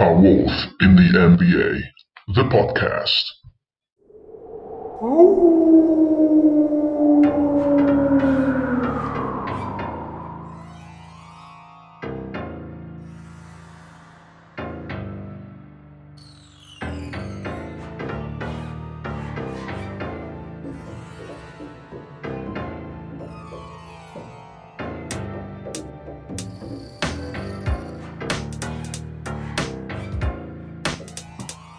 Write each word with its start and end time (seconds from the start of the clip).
A 0.00 0.12
Wolf 0.12 0.52
in 0.80 0.94
the 0.94 1.10
NBA, 1.12 1.80
the 2.36 2.44
podcast. 2.44 3.24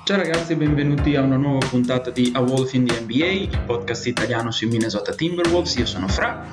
Ciao 0.10 0.18
ragazzi 0.18 0.54
e 0.54 0.56
benvenuti 0.56 1.16
a 1.16 1.22
una 1.22 1.38
nuova 1.38 1.64
puntata 1.68 2.10
di 2.10 2.32
A 2.34 2.40
Wolf 2.40 2.74
in 2.74 2.88
the 2.88 3.00
NBA, 3.00 3.26
il 3.28 3.62
podcast 3.64 4.08
italiano 4.08 4.50
sui 4.50 4.66
Minnesota 4.66 5.14
Timberwolves. 5.14 5.76
Io 5.76 5.86
sono 5.86 6.08
Fra 6.08 6.48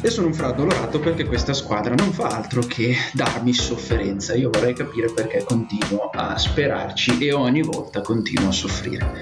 e 0.00 0.08
sono 0.08 0.28
un 0.28 0.32
Fra 0.32 0.46
addolorato 0.46 0.98
perché 0.98 1.26
questa 1.26 1.52
squadra 1.52 1.94
non 1.94 2.10
fa 2.10 2.28
altro 2.28 2.62
che 2.62 2.96
darmi 3.12 3.52
sofferenza. 3.52 4.34
Io 4.34 4.48
vorrei 4.48 4.72
capire 4.72 5.12
perché 5.12 5.44
continuo 5.44 6.08
a 6.08 6.38
sperarci 6.38 7.18
e 7.18 7.34
ogni 7.34 7.60
volta 7.60 8.00
continuo 8.00 8.48
a 8.48 8.52
soffrire. 8.52 9.14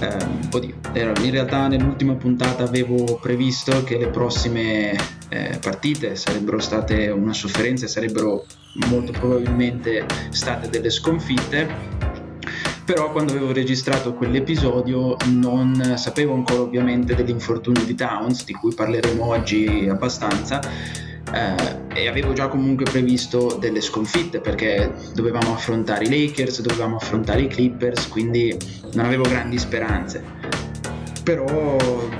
Eh, 0.00 0.26
oddio, 0.50 0.74
in 0.94 1.30
realtà 1.30 1.68
nell'ultima 1.68 2.14
puntata 2.14 2.62
avevo 2.62 3.18
previsto 3.20 3.84
che 3.84 3.98
le 3.98 4.08
prossime 4.08 4.96
eh, 5.28 5.58
partite 5.60 6.16
sarebbero 6.16 6.58
state 6.58 7.10
una 7.10 7.34
sofferenza 7.34 7.84
e 7.84 7.88
sarebbero 7.88 8.46
molto 8.88 9.12
probabilmente 9.12 10.06
state 10.30 10.70
delle 10.70 10.88
sconfitte 10.88 12.03
però 12.84 13.10
quando 13.10 13.32
avevo 13.32 13.52
registrato 13.52 14.12
quell'episodio 14.14 15.16
non 15.26 15.94
sapevo 15.96 16.34
ancora 16.34 16.60
ovviamente 16.60 17.14
dell'infortunio 17.14 17.84
di 17.84 17.94
Towns, 17.94 18.44
di 18.44 18.52
cui 18.52 18.74
parleremo 18.74 19.24
oggi 19.24 19.88
abbastanza, 19.88 20.60
eh, 21.32 21.82
e 21.94 22.08
avevo 22.08 22.32
già 22.34 22.48
comunque 22.48 22.84
previsto 22.84 23.56
delle 23.58 23.80
sconfitte 23.80 24.40
perché 24.40 24.92
dovevamo 25.14 25.54
affrontare 25.54 26.04
i 26.04 26.10
Lakers, 26.10 26.60
dovevamo 26.60 26.96
affrontare 26.96 27.42
i 27.42 27.46
Clippers, 27.46 28.08
quindi 28.08 28.56
non 28.92 29.06
avevo 29.06 29.22
grandi 29.22 29.58
speranze. 29.58 30.22
Però 31.22 32.12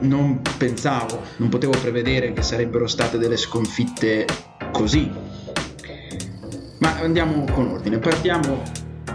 non 0.00 0.40
pensavo, 0.56 1.20
non 1.38 1.48
potevo 1.48 1.72
prevedere 1.80 2.32
che 2.32 2.42
sarebbero 2.42 2.86
state 2.86 3.18
delle 3.18 3.36
sconfitte 3.36 4.26
così. 4.70 5.10
Ma 6.78 6.98
andiamo 7.00 7.44
con 7.52 7.68
ordine, 7.68 7.98
partiamo 7.98 8.62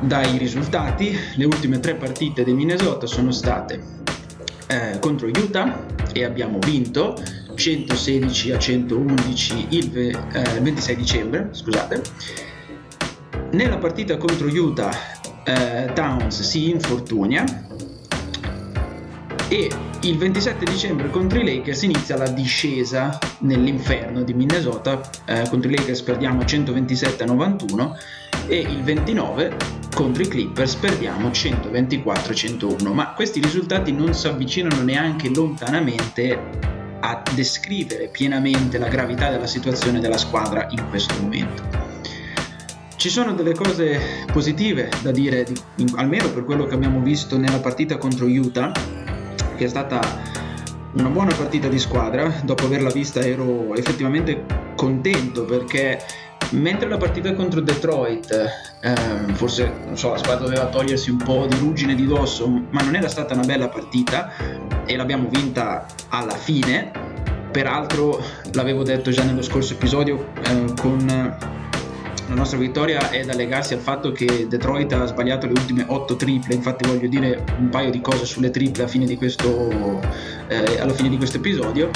dai 0.02 0.38
risultati, 0.38 1.18
le 1.36 1.46
ultime 1.46 1.80
tre 1.80 1.96
partite 1.96 2.44
di 2.44 2.54
Minnesota 2.54 3.08
sono 3.08 3.32
state 3.32 3.82
eh, 4.68 5.00
contro 5.00 5.28
Utah 5.28 5.86
e 6.14 6.24
abbiamo 6.24 6.60
vinto 6.60 7.16
116 7.54 8.52
a 8.52 8.60
111 8.60 9.68
il 9.70 9.98
eh, 9.98 10.60
26 10.62 10.96
dicembre, 10.96 11.50
scusate. 11.52 12.02
Nella 13.52 13.78
partita 13.78 14.18
contro 14.18 14.48
Utah 14.48 14.92
eh, 15.44 15.92
Towns 15.94 16.42
si 16.42 16.70
infortuna 16.70 17.44
e 19.48 19.72
il 20.02 20.18
27 20.18 20.66
dicembre 20.66 21.10
contro 21.10 21.40
i 21.40 21.46
Lakers 21.46 21.82
inizia 21.84 22.18
la 22.18 22.28
discesa 22.28 23.18
nell'inferno 23.40 24.22
di 24.24 24.34
Minnesota. 24.34 25.02
Eh, 25.26 25.48
contro 25.50 25.70
i 25.72 25.76
Lakers 25.76 26.02
perdiamo 26.02 26.44
127 26.44 27.24
a 27.24 27.26
91 27.26 27.98
e 28.48 28.60
il 28.60 28.84
29 28.84 29.77
contro 29.98 30.22
i 30.22 30.28
Clippers 30.28 30.76
perdiamo 30.76 31.30
124-101, 31.30 32.94
ma 32.94 33.14
questi 33.14 33.42
risultati 33.42 33.92
non 33.92 34.14
si 34.14 34.28
avvicinano 34.28 34.84
neanche 34.84 35.28
lontanamente 35.34 36.40
a 37.00 37.24
descrivere 37.34 38.08
pienamente 38.10 38.78
la 38.78 38.90
gravità 38.90 39.32
della 39.32 39.48
situazione 39.48 40.00
della 40.00 40.20
squadra 40.20 40.68
in 40.70 40.88
questo 40.90 41.16
momento. 41.20 41.64
Ci 42.96 43.10
sono 43.10 43.34
delle 43.34 43.56
cose 43.56 44.00
positive 44.32 44.92
da 45.02 45.10
dire, 45.10 45.48
almeno 45.96 46.30
per 46.30 46.46
quello 46.46 46.68
che 46.68 46.76
abbiamo 46.76 47.00
visto 47.00 47.36
nella 47.36 47.60
partita 47.60 47.98
contro 47.98 48.28
Utah, 48.28 48.72
che 49.56 49.66
è 49.66 49.68
stata 49.68 50.00
una 50.94 51.10
buona 51.10 51.34
partita 51.34 51.70
di 51.70 51.80
squadra. 51.80 52.32
Dopo 52.44 52.66
averla 52.66 52.92
vista 52.92 53.20
ero 53.22 53.74
effettivamente 53.74 54.46
contento 54.76 55.44
perché 55.46 56.00
Mentre 56.52 56.88
la 56.88 56.96
partita 56.96 57.34
contro 57.34 57.60
Detroit, 57.60 58.32
ehm, 58.82 59.34
forse 59.34 59.70
so, 59.94 60.12
la 60.12 60.18
squadra 60.18 60.46
doveva 60.46 60.68
togliersi 60.68 61.10
un 61.10 61.18
po' 61.18 61.46
di 61.46 61.58
ruggine 61.58 61.94
di 61.94 62.06
dosso, 62.08 62.48
ma 62.48 62.82
non 62.82 62.96
era 62.96 63.10
stata 63.10 63.34
una 63.34 63.44
bella 63.44 63.68
partita 63.68 64.32
e 64.86 64.96
l'abbiamo 64.96 65.28
vinta 65.30 65.86
alla 66.08 66.36
fine. 66.36 66.92
Peraltro, 67.52 68.24
l'avevo 68.54 68.84
detto 68.84 69.12
già 69.12 69.24
nello 69.24 69.42
scorso 69.42 69.74
episodio, 69.74 70.30
eh, 70.44 70.74
con 70.80 71.06
la 71.06 72.34
nostra 72.34 72.58
vittoria 72.58 73.10
è 73.10 73.24
da 73.26 73.34
legarsi 73.34 73.74
al 73.74 73.80
fatto 73.80 74.14
che 74.14 74.48
Detroit 74.48 74.92
ha 74.94 75.06
sbagliato 75.06 75.48
le 75.48 75.54
ultime 75.54 75.86
8 75.86 76.16
triple, 76.16 76.56
infatti 76.56 76.88
voglio 76.88 77.08
dire 77.10 77.44
un 77.58 77.70
paio 77.70 77.90
di 77.90 78.00
cose 78.00 78.26
sulle 78.26 78.52
triple 78.52 78.84
fine 78.88 79.06
questo, 79.18 80.00
eh, 80.48 80.80
alla 80.80 80.94
fine 80.94 81.10
di 81.10 81.18
questo 81.18 81.38
episodio 81.38 81.90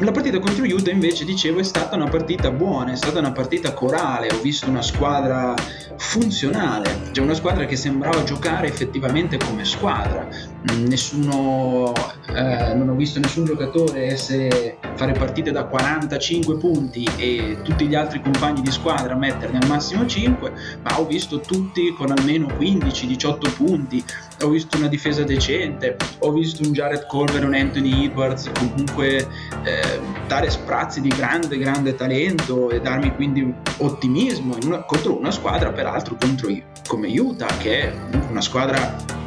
la 0.00 0.12
partita 0.12 0.38
contro 0.38 0.64
Utah 0.64 0.90
invece 0.90 1.24
dicevo 1.24 1.58
è 1.60 1.64
stata 1.64 1.96
una 1.96 2.08
partita 2.08 2.50
buona, 2.50 2.92
è 2.92 2.96
stata 2.96 3.18
una 3.18 3.32
partita 3.32 3.72
corale, 3.72 4.28
ho 4.28 4.40
visto 4.40 4.68
una 4.68 4.82
squadra 4.82 5.54
funzionale, 5.96 7.10
cioè 7.12 7.24
una 7.24 7.34
squadra 7.34 7.64
che 7.64 7.76
sembrava 7.76 8.22
giocare 8.22 8.68
effettivamente 8.68 9.38
come 9.38 9.64
squadra. 9.64 10.51
Mm, 10.70 10.86
nessuno, 10.86 11.92
eh, 12.28 12.72
non 12.74 12.88
ho 12.88 12.94
visto 12.94 13.18
nessun 13.18 13.44
giocatore 13.44 14.04
essere, 14.04 14.78
fare 14.94 15.10
partite 15.10 15.50
da 15.50 15.64
45 15.64 16.56
punti 16.56 17.04
e 17.16 17.58
tutti 17.64 17.88
gli 17.88 17.96
altri 17.96 18.22
compagni 18.22 18.60
di 18.62 18.70
squadra 18.70 19.16
metterne 19.16 19.58
al 19.58 19.66
massimo 19.66 20.06
5, 20.06 20.52
ma 20.82 21.00
ho 21.00 21.06
visto 21.06 21.40
tutti 21.40 21.92
con 21.94 22.12
almeno 22.12 22.46
15-18 22.46 23.54
punti, 23.56 24.04
ho 24.42 24.48
visto 24.50 24.76
una 24.76 24.86
difesa 24.86 25.24
decente, 25.24 25.96
ho 26.20 26.30
visto 26.30 26.62
un 26.62 26.72
Jared 26.72 27.06
Culver, 27.06 27.44
un 27.44 27.54
Anthony 27.54 28.04
Edwards 28.04 28.48
comunque 28.56 29.26
eh, 29.64 30.00
dare 30.28 30.48
sprazzi 30.48 31.00
di 31.00 31.08
grande, 31.08 31.58
grande 31.58 31.96
talento 31.96 32.70
e 32.70 32.80
darmi 32.80 33.12
quindi 33.16 33.52
ottimismo 33.78 34.56
una, 34.62 34.82
contro 34.84 35.18
una 35.18 35.32
squadra 35.32 35.72
peraltro 35.72 36.16
contro, 36.20 36.48
come 36.86 37.08
Utah 37.18 37.56
che 37.58 37.80
è 37.80 37.94
una 38.30 38.40
squadra 38.40 39.20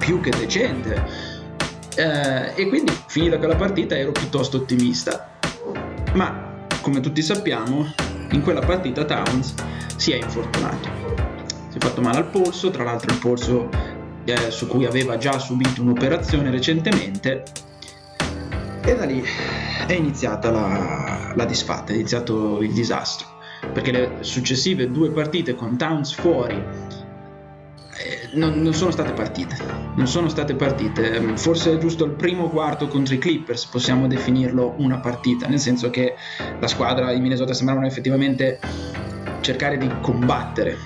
più 0.00 0.20
che 0.20 0.30
decente. 0.30 1.28
Eh, 1.94 2.52
e 2.54 2.68
quindi 2.68 2.92
finita 3.06 3.38
quella 3.38 3.56
partita 3.56 3.96
ero 3.96 4.12
piuttosto 4.12 4.56
ottimista. 4.56 5.36
Ma 6.14 6.48
come 6.80 7.00
tutti 7.00 7.22
sappiamo 7.22 7.92
in 8.32 8.42
quella 8.42 8.60
partita 8.60 9.04
Towns 9.04 9.54
si 9.96 10.12
è 10.12 10.16
infortunato. 10.16 10.88
Si 11.68 11.76
è 11.76 11.80
fatto 11.80 12.00
male 12.00 12.18
al 12.18 12.30
polso 12.30 12.70
tra 12.70 12.82
l'altro 12.82 13.12
il 13.12 13.18
polso 13.18 13.68
eh, 14.24 14.50
su 14.50 14.66
cui 14.66 14.86
aveva 14.86 15.18
già 15.18 15.38
subito 15.38 15.82
un'operazione 15.82 16.50
recentemente. 16.50 17.42
E 18.82 18.96
da 18.96 19.04
lì 19.04 19.22
è 19.86 19.92
iniziata 19.92 20.50
la, 20.50 21.32
la 21.36 21.44
disfatta, 21.44 21.92
è 21.92 21.96
iniziato 21.96 22.62
il 22.62 22.72
disastro. 22.72 23.38
Perché 23.72 23.92
le 23.92 24.16
successive 24.20 24.90
due 24.90 25.10
partite 25.10 25.54
con 25.54 25.76
Towns 25.76 26.14
fuori 26.14 26.64
non, 28.32 28.60
non, 28.62 28.74
sono 28.74 28.90
state 28.90 29.12
partite, 29.12 29.56
non 29.94 30.06
sono 30.06 30.28
state 30.28 30.54
partite. 30.54 31.20
Forse 31.36 31.78
giusto 31.78 32.04
il 32.04 32.12
primo 32.12 32.48
quarto 32.48 32.88
contro 32.88 33.14
i 33.14 33.18
Clippers 33.18 33.66
possiamo 33.66 34.06
definirlo 34.06 34.74
una 34.78 34.98
partita, 34.98 35.46
nel 35.48 35.58
senso 35.58 35.90
che 35.90 36.14
la 36.58 36.66
squadra 36.66 37.12
di 37.12 37.20
Minnesota 37.20 37.54
sembravano 37.54 37.86
effettivamente 37.86 38.58
cercare 39.40 39.78
di 39.78 39.90
combattere. 40.00 40.76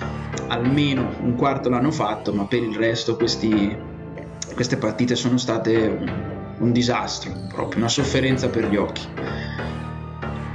Almeno 0.47 1.15
un 1.21 1.35
quarto 1.35 1.69
l'hanno 1.69 1.91
fatto, 1.91 2.33
ma 2.33 2.45
per 2.45 2.61
il 2.61 2.75
resto 2.75 3.15
questi, 3.15 3.75
queste 4.53 4.77
partite 4.77 5.15
sono 5.15 5.37
state 5.37 5.75
un, 5.75 6.11
un 6.59 6.71
disastro, 6.71 7.31
proprio 7.49 7.79
una 7.79 7.89
sofferenza 7.89 8.49
per 8.49 8.69
gli 8.69 8.75
occhi. 8.75 9.07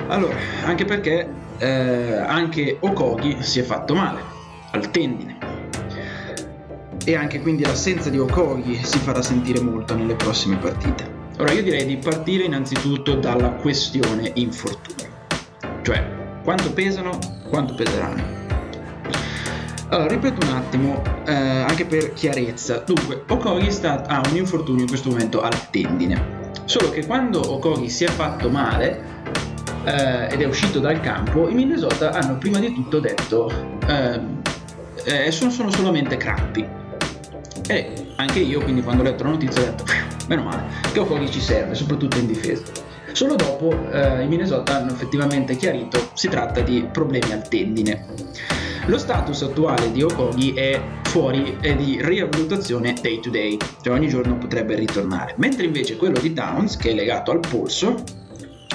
Allora, 0.09 0.37
anche 0.65 0.85
perché 0.85 1.29
eh, 1.59 2.17
anche 2.17 2.77
Okogi 2.81 3.43
si 3.43 3.61
è 3.61 3.63
fatto 3.63 3.95
male 3.95 4.21
al 4.73 4.91
tendine 4.91 5.50
e 7.05 7.17
anche 7.17 7.41
quindi 7.41 7.63
l'assenza 7.63 8.11
di 8.11 8.19
Okogi 8.19 8.79
si 8.83 8.99
farà 8.99 9.23
sentire 9.23 9.61
molto 9.61 9.95
nelle 9.95 10.15
prossime 10.15 10.57
partite. 10.57 11.19
Ora 11.39 11.53
io 11.53 11.63
direi 11.63 11.87
di 11.87 11.97
partire 11.97 12.45
innanzitutto 12.45 13.15
dalla 13.15 13.51
questione 13.53 14.31
infortunio, 14.35 15.11
cioè 15.83 16.05
quanto 16.45 16.73
pesano, 16.73 17.19
quanto 17.49 17.75
peseranno. 17.75 18.39
Allora, 19.89 20.09
ripeto 20.09 20.47
un 20.47 20.55
attimo, 20.55 21.03
eh, 21.27 21.33
anche 21.33 21.85
per 21.85 22.13
chiarezza. 22.13 22.85
Dunque, 22.87 23.25
Okogi 23.27 23.71
sta, 23.73 24.07
ha 24.07 24.23
un 24.31 24.37
infortunio 24.37 24.83
in 24.83 24.89
questo 24.89 25.09
momento 25.09 25.41
al 25.41 25.71
tendine. 25.71 26.39
Solo 26.65 26.91
che 26.91 27.05
quando 27.07 27.41
Okogi 27.55 27.89
si 27.89 28.05
è 28.05 28.09
fatto 28.09 28.49
male, 28.51 29.03
eh, 29.85 30.29
ed 30.31 30.43
è 30.43 30.45
uscito 30.45 30.79
dal 30.79 31.01
campo, 31.01 31.49
i 31.49 31.55
Minnesota 31.55 32.13
hanno 32.13 32.37
prima 32.37 32.59
di 32.61 32.73
tutto 32.73 33.01
detto 33.01 33.51
eh, 33.87 34.21
eh, 35.05 35.31
sono, 35.33 35.51
sono 35.51 35.71
solamente 35.71 36.17
crampi. 36.17 36.80
E 37.71 38.13
anche 38.17 38.41
io, 38.41 38.61
quindi, 38.61 38.83
quando 38.83 39.03
ho 39.03 39.05
letto 39.05 39.23
la 39.23 39.31
notizia, 39.31 39.63
ho 39.63 39.65
detto: 39.67 39.85
meno 40.27 40.43
male, 40.43 40.65
che 40.93 40.99
Okogi 40.99 41.31
ci 41.31 41.41
serve, 41.41 41.77
soprattutto 41.77 42.19
in 42.19 42.27
difesa. 42.27 42.65
Solo 43.13 43.37
dopo 43.37 43.91
eh, 43.93 44.25
i 44.25 44.27
Minnesota 44.27 44.77
hanno 44.77 44.91
effettivamente 44.91 45.57
chiarito 45.57 46.11
si 46.15 46.29
tratta 46.29 46.61
di 46.63 46.89
problemi 46.91 47.33
al 47.33 47.47
tendine. 47.49 48.07
Lo 48.87 48.99
status 48.99 49.43
attuale 49.43 49.93
di 49.93 50.03
Okogi 50.03 50.53
è 50.53 50.81
fuori 51.05 51.59
è 51.61 51.77
di 51.77 51.99
rivalutazione 52.01 52.95
day 53.01 53.21
to 53.21 53.31
day, 53.31 53.57
cioè 53.83 53.95
ogni 53.95 54.09
giorno 54.09 54.37
potrebbe 54.37 54.75
ritornare, 54.75 55.35
mentre 55.37 55.65
invece 55.65 55.97
quello 55.97 56.19
di 56.19 56.33
Downs, 56.33 56.77
che 56.77 56.91
è 56.91 56.95
legato 56.95 57.31
al 57.31 57.41
polso, 57.41 58.03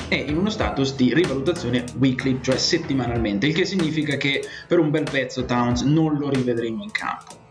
è 0.08 0.16
in 0.16 0.38
uno 0.38 0.50
status 0.50 0.96
di 0.96 1.14
rivalutazione 1.14 1.84
weekly, 1.98 2.40
cioè 2.42 2.58
settimanalmente, 2.58 3.48
il 3.48 3.54
che 3.54 3.66
significa 3.66 4.16
che 4.16 4.42
per 4.68 4.80
un 4.80 4.90
bel 4.90 5.08
pezzo 5.10 5.44
Towns 5.44 5.82
non 5.82 6.18
lo 6.18 6.30
rivedremo 6.30 6.84
in 6.84 6.92
campo. 6.92 7.44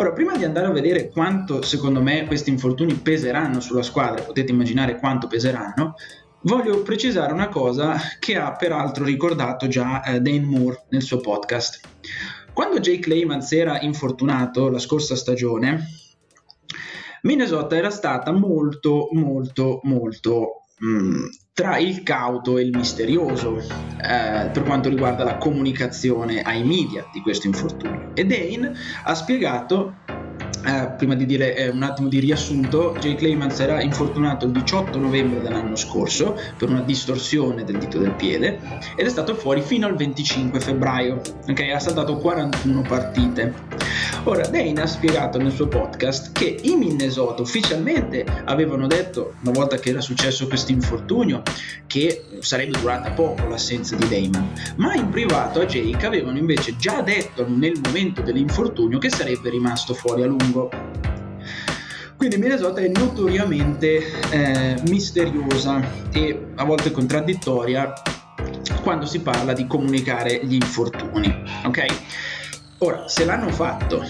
Ora, 0.00 0.12
prima 0.12 0.34
di 0.34 0.44
andare 0.44 0.64
a 0.64 0.70
vedere 0.70 1.10
quanto 1.10 1.60
secondo 1.60 2.00
me 2.00 2.24
questi 2.24 2.48
infortuni 2.48 2.94
peseranno 2.94 3.60
sulla 3.60 3.82
squadra, 3.82 4.22
potete 4.22 4.50
immaginare 4.50 4.98
quanto 4.98 5.26
peseranno, 5.26 5.92
voglio 6.44 6.80
precisare 6.80 7.34
una 7.34 7.48
cosa 7.48 7.98
che 8.18 8.38
ha 8.38 8.50
peraltro 8.52 9.04
ricordato 9.04 9.68
già 9.68 10.02
eh, 10.02 10.20
Dane 10.20 10.40
Moore 10.40 10.86
nel 10.88 11.02
suo 11.02 11.18
podcast. 11.18 11.80
Quando 12.54 12.80
Jake 12.80 13.00
Clemens 13.00 13.52
era 13.52 13.78
infortunato 13.82 14.70
la 14.70 14.78
scorsa 14.78 15.14
stagione, 15.16 15.84
Minnesota 17.20 17.76
era 17.76 17.90
stata 17.90 18.32
molto, 18.32 19.08
molto, 19.12 19.80
molto 19.82 20.60
Mm, 20.82 21.26
tra 21.52 21.78
il 21.78 22.02
cauto 22.02 22.58
e 22.58 22.62
il 22.62 22.76
misterioso 22.76 23.58
eh, 23.58 24.48
per 24.52 24.62
quanto 24.64 24.88
riguarda 24.88 25.24
la 25.24 25.36
comunicazione 25.36 26.42
ai 26.42 26.64
media 26.64 27.08
di 27.12 27.20
questo 27.20 27.46
infortunio. 27.46 28.12
E 28.14 28.24
Dane 28.24 28.72
ha 29.04 29.14
spiegato 29.14 29.99
eh, 30.66 30.90
prima 30.96 31.14
di 31.14 31.24
dire 31.26 31.56
eh, 31.56 31.68
un 31.68 31.82
attimo 31.82 32.08
di 32.08 32.18
riassunto, 32.18 32.94
Jay 33.00 33.14
Clemens 33.14 33.58
era 33.60 33.80
infortunato 33.82 34.44
il 34.44 34.52
18 34.52 34.98
novembre 34.98 35.40
dell'anno 35.40 35.76
scorso 35.76 36.38
per 36.56 36.68
una 36.68 36.82
distorsione 36.82 37.64
del 37.64 37.78
dito 37.78 37.98
del 37.98 38.12
piede 38.12 38.58
ed 38.96 39.06
è 39.06 39.08
stato 39.08 39.34
fuori 39.34 39.62
fino 39.62 39.86
al 39.86 39.96
25 39.96 40.60
febbraio, 40.60 41.20
ok? 41.48 41.60
Ha 41.72 41.78
saltato 41.78 42.16
41 42.16 42.82
partite. 42.82 43.54
Ora, 44.24 44.46
Dane 44.46 44.82
ha 44.82 44.86
spiegato 44.86 45.38
nel 45.38 45.50
suo 45.50 45.66
podcast 45.66 46.32
che 46.32 46.58
i 46.62 46.76
Minnesota 46.76 47.40
ufficialmente 47.40 48.26
avevano 48.44 48.86
detto, 48.86 49.34
una 49.42 49.52
volta 49.52 49.78
che 49.78 49.90
era 49.90 50.02
successo 50.02 50.46
questo 50.46 50.72
infortunio, 50.72 51.42
che 51.86 52.26
sarebbe 52.40 52.78
durata 52.78 53.12
poco 53.12 53.46
l'assenza 53.46 53.96
di 53.96 54.06
Damon, 54.08 54.52
ma 54.76 54.94
in 54.94 55.08
privato 55.08 55.60
a 55.60 55.64
Jake 55.64 56.04
avevano 56.04 56.36
invece 56.36 56.76
già 56.76 57.00
detto 57.00 57.46
nel 57.48 57.80
momento 57.82 58.20
dell'infortunio 58.20 58.98
che 58.98 59.08
sarebbe 59.08 59.48
rimasto 59.48 59.94
fuori 59.94 60.22
a 60.22 60.26
lungo. 60.26 60.49
Quindi 62.16 62.36
Minnesota 62.36 62.80
è 62.80 62.88
notoriamente 62.88 64.02
eh, 64.30 64.76
misteriosa 64.88 65.80
e 66.12 66.48
a 66.56 66.64
volte 66.64 66.90
contraddittoria 66.90 67.94
quando 68.82 69.06
si 69.06 69.20
parla 69.20 69.52
di 69.52 69.66
comunicare 69.66 70.40
gli 70.44 70.54
infortuni, 70.54 71.34
ok? 71.64 71.86
Ora, 72.78 73.08
se 73.08 73.24
l'hanno 73.24 73.50
fatto, 73.50 74.02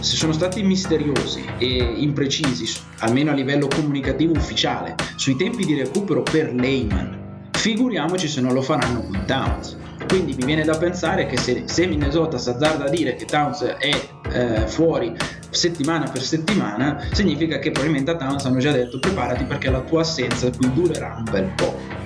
se 0.00 0.16
sono 0.16 0.32
stati 0.32 0.62
misteriosi 0.62 1.44
e 1.58 1.66
imprecisi, 1.96 2.80
almeno 2.98 3.30
a 3.30 3.34
livello 3.34 3.66
comunicativo 3.66 4.32
ufficiale, 4.32 4.94
sui 5.16 5.36
tempi 5.36 5.64
di 5.64 5.74
recupero 5.74 6.22
per 6.22 6.54
Lehman, 6.54 7.48
figuriamoci 7.52 8.28
se 8.28 8.40
non 8.40 8.52
lo 8.52 8.62
faranno 8.62 9.02
con 9.02 9.24
Towns. 9.26 9.76
Quindi 10.08 10.34
mi 10.34 10.44
viene 10.44 10.64
da 10.64 10.76
pensare 10.76 11.26
che 11.26 11.36
se, 11.36 11.64
se 11.66 11.86
Minnesota 11.86 12.36
si 12.38 12.50
azzarda 12.50 12.84
a 12.84 12.90
dire 12.90 13.14
che 13.16 13.24
Towns 13.24 13.62
è 13.62 14.08
eh, 14.32 14.66
fuori 14.68 15.14
settimana 15.54 16.10
per 16.10 16.22
settimana, 16.22 17.04
significa 17.12 17.58
che 17.58 17.70
probabilmente 17.70 18.10
a 18.10 18.16
Towns 18.16 18.44
hanno 18.44 18.58
già 18.58 18.72
detto 18.72 18.98
preparati 18.98 19.44
perché 19.44 19.70
la 19.70 19.80
tua 19.80 20.00
assenza 20.00 20.50
qui 20.50 20.72
durerà 20.72 21.14
un 21.18 21.24
bel 21.30 21.50
po'. 21.54 22.04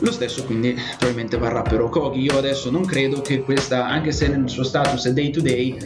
Lo 0.00 0.10
stesso 0.10 0.44
quindi 0.44 0.76
probabilmente 0.98 1.38
varrà 1.38 1.62
per 1.62 1.80
Okogi. 1.80 2.20
Io 2.20 2.36
adesso 2.36 2.70
non 2.70 2.84
credo 2.84 3.20
che 3.20 3.42
questa, 3.42 3.86
anche 3.86 4.10
se 4.10 4.26
nel 4.26 4.48
suo 4.48 4.64
status 4.64 5.06
è 5.06 5.12
day 5.12 5.30
to 5.30 5.40
day, 5.40 5.78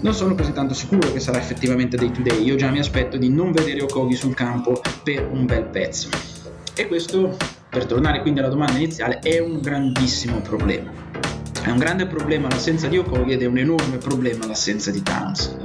non 0.00 0.12
sono 0.12 0.34
così 0.34 0.52
tanto 0.52 0.74
sicuro 0.74 1.10
che 1.12 1.18
sarà 1.18 1.38
effettivamente 1.38 1.96
day 1.96 2.10
to 2.10 2.20
day. 2.20 2.44
Io 2.44 2.56
già 2.56 2.68
mi 2.70 2.78
aspetto 2.78 3.16
di 3.16 3.30
non 3.30 3.52
vedere 3.52 3.80
Okogi 3.80 4.16
sul 4.16 4.34
campo 4.34 4.82
per 5.02 5.26
un 5.30 5.46
bel 5.46 5.64
pezzo. 5.64 6.08
E 6.74 6.86
questo, 6.88 7.36
per 7.70 7.86
tornare 7.86 8.20
quindi 8.20 8.40
alla 8.40 8.50
domanda 8.50 8.76
iniziale, 8.76 9.20
è 9.20 9.38
un 9.38 9.60
grandissimo 9.62 10.40
problema. 10.40 10.90
È 11.62 11.70
un 11.70 11.78
grande 11.78 12.06
problema 12.06 12.48
l'assenza 12.48 12.88
di 12.88 12.98
Okogi 12.98 13.32
ed 13.32 13.40
è 13.40 13.46
un 13.46 13.56
enorme 13.56 13.96
problema 13.96 14.46
l'assenza 14.46 14.90
di 14.90 15.02
Towns. 15.02 15.56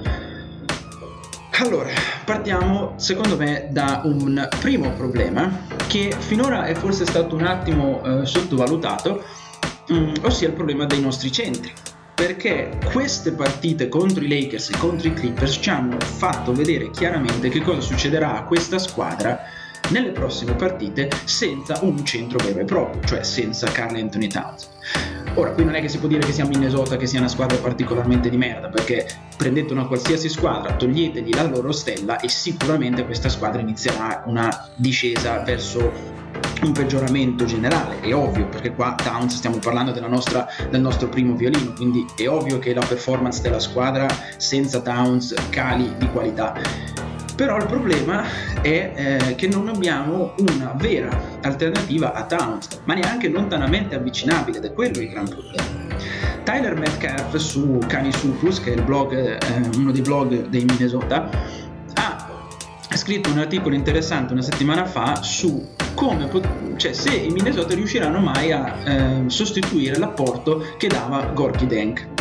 Allora, 1.61 1.89
partiamo 2.23 2.93
secondo 2.95 3.35
me 3.35 3.67
da 3.69 4.01
un 4.05 4.47
primo 4.61 4.91
problema 4.91 5.65
che 5.87 6.15
finora 6.17 6.63
è 6.63 6.73
forse 6.73 7.05
stato 7.05 7.35
un 7.35 7.43
attimo 7.43 8.01
eh, 8.01 8.25
sottovalutato, 8.25 9.25
mm, 9.91 10.13
ossia 10.21 10.47
il 10.47 10.53
problema 10.53 10.85
dei 10.85 11.01
nostri 11.01 11.29
centri. 11.29 11.73
Perché 12.15 12.77
queste 12.85 13.33
partite 13.33 13.89
contro 13.89 14.23
i 14.23 14.29
Lakers 14.29 14.69
e 14.69 14.77
contro 14.77 15.09
i 15.09 15.13
Clippers 15.13 15.57
ci 15.61 15.69
hanno 15.69 15.99
fatto 15.99 16.53
vedere 16.53 16.91
chiaramente 16.91 17.49
che 17.49 17.61
cosa 17.61 17.81
succederà 17.81 18.37
a 18.37 18.43
questa 18.43 18.79
squadra 18.79 19.41
nelle 19.89 20.11
prossime 20.11 20.53
partite 20.53 21.09
senza 21.25 21.79
un 21.81 22.05
centro 22.05 22.37
vero 22.41 22.59
e 22.59 22.65
proprio, 22.65 23.03
cioè 23.03 23.23
senza 23.23 23.69
Carl 23.69 23.95
Anthony 23.95 24.27
Towns. 24.27 24.69
Ora, 25.39 25.51
qui 25.51 25.63
non 25.63 25.73
è 25.73 25.79
che 25.79 25.87
si 25.87 25.99
può 25.99 26.09
dire 26.09 26.25
che 26.25 26.33
sia 26.33 26.45
Minnesota 26.45 26.97
che 26.97 27.07
sia 27.07 27.19
una 27.19 27.29
squadra 27.29 27.55
particolarmente 27.59 28.29
di 28.29 28.35
merda, 28.35 28.67
perché 28.67 29.07
prendete 29.37 29.71
una 29.71 29.87
qualsiasi 29.87 30.27
squadra, 30.27 30.73
toglietegli 30.73 31.33
la 31.33 31.43
loro 31.43 31.71
stella 31.71 32.19
e 32.19 32.27
sicuramente 32.27 33.05
questa 33.05 33.29
squadra 33.29 33.61
inizierà 33.61 34.23
una 34.25 34.67
discesa 34.75 35.39
verso 35.39 35.93
un 36.61 36.73
peggioramento 36.73 37.45
generale, 37.45 38.01
è 38.01 38.13
ovvio, 38.13 38.47
perché 38.47 38.73
qua 38.73 38.95
Towns 39.01 39.35
stiamo 39.35 39.59
parlando 39.59 39.93
nostra, 40.09 40.45
del 40.69 40.81
nostro 40.81 41.07
primo 41.07 41.35
violino, 41.35 41.71
quindi 41.71 42.05
è 42.17 42.27
ovvio 42.27 42.59
che 42.59 42.73
la 42.73 42.85
performance 42.85 43.41
della 43.41 43.59
squadra 43.59 44.07
senza 44.35 44.81
Towns 44.81 45.33
cali 45.51 45.89
di 45.97 46.09
qualità 46.09 47.07
però 47.39 47.55
il 47.55 47.67
problema 47.67 48.25
è 48.61 48.91
eh, 48.93 49.35
che 49.35 49.47
non 49.47 49.69
abbiamo 49.69 50.35
una 50.39 50.73
vera 50.75 51.09
alternativa 51.41 52.11
a 52.11 52.25
Towns, 52.25 52.81
ma 52.83 52.95
neanche 52.95 53.29
lontanamente 53.29 53.95
avvicinabile, 53.95 54.57
ed 54.57 54.65
è 54.65 54.73
quello 54.73 54.99
il 54.99 55.07
gran 55.07 55.23
problema. 55.23 55.63
Tyler 56.43 56.77
Metcalf 56.77 57.33
su 57.37 57.79
Canisupus, 57.87 58.59
che 58.59 58.73
è 58.73 58.81
blog, 58.81 59.13
eh, 59.13 59.39
uno 59.77 59.93
dei 59.93 60.01
blog 60.01 60.49
dei 60.49 60.65
Minnesota, 60.65 61.29
ha 62.91 62.97
scritto 62.97 63.29
un 63.29 63.37
articolo 63.37 63.73
interessante 63.73 64.33
una 64.33 64.41
settimana 64.41 64.83
fa 64.83 65.21
su 65.21 65.65
come, 65.93 66.29
cioè 66.75 66.91
se 66.91 67.15
i 67.15 67.29
Minnesota 67.29 67.73
riusciranno 67.73 68.19
mai 68.19 68.51
a 68.51 68.75
eh, 68.83 69.23
sostituire 69.27 69.97
l'apporto 69.97 70.75
che 70.77 70.87
dava 70.87 71.21
Gorky 71.27 71.67
Dank 71.67 72.18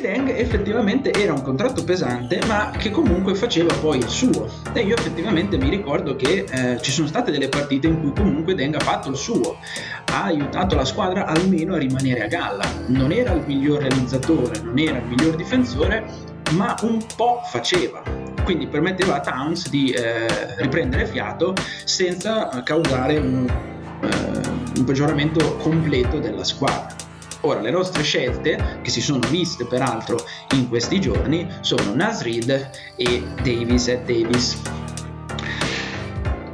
Deng 0.00 0.30
effettivamente 0.30 1.12
era 1.12 1.32
un 1.32 1.42
contratto 1.42 1.84
pesante 1.84 2.40
ma 2.46 2.70
che 2.76 2.90
comunque 2.90 3.34
faceva 3.34 3.74
poi 3.74 3.98
il 3.98 4.08
suo. 4.08 4.48
E 4.72 4.80
io 4.80 4.96
effettivamente 4.96 5.56
mi 5.56 5.68
ricordo 5.68 6.16
che 6.16 6.44
eh, 6.50 6.80
ci 6.80 6.90
sono 6.90 7.06
state 7.06 7.30
delle 7.30 7.48
partite 7.48 7.86
in 7.86 8.00
cui 8.00 8.12
comunque 8.12 8.54
Deng 8.54 8.74
ha 8.74 8.80
fatto 8.80 9.10
il 9.10 9.16
suo. 9.16 9.58
Ha 10.06 10.24
aiutato 10.24 10.74
la 10.74 10.84
squadra 10.84 11.26
almeno 11.26 11.74
a 11.74 11.78
rimanere 11.78 12.24
a 12.24 12.26
galla. 12.26 12.64
Non 12.86 13.12
era 13.12 13.32
il 13.32 13.42
miglior 13.46 13.80
realizzatore 13.80 14.60
non 14.62 14.78
era 14.78 14.98
il 14.98 15.04
miglior 15.04 15.36
difensore 15.36 16.04
ma 16.52 16.74
un 16.82 16.98
po' 17.16 17.42
faceva. 17.44 18.02
Quindi 18.44 18.66
permetteva 18.66 19.16
a 19.16 19.20
Towns 19.20 19.68
di 19.68 19.90
eh, 19.90 20.56
riprendere 20.56 21.06
fiato 21.06 21.54
senza 21.84 22.48
causare 22.64 23.18
un, 23.18 23.46
eh, 24.02 24.78
un 24.78 24.84
peggioramento 24.84 25.56
completo 25.56 26.18
della 26.18 26.44
squadra 26.44 27.08
Ora, 27.42 27.60
le 27.60 27.70
nostre 27.70 28.02
scelte, 28.02 28.80
che 28.82 28.90
si 28.90 29.00
sono 29.00 29.20
viste 29.30 29.64
peraltro 29.64 30.18
in 30.54 30.68
questi 30.68 31.00
giorni, 31.00 31.48
sono 31.60 31.94
Nasrid 31.94 32.70
e 32.96 33.22
Davis 33.42 33.88
e 33.88 34.02
Davis. 34.04 34.60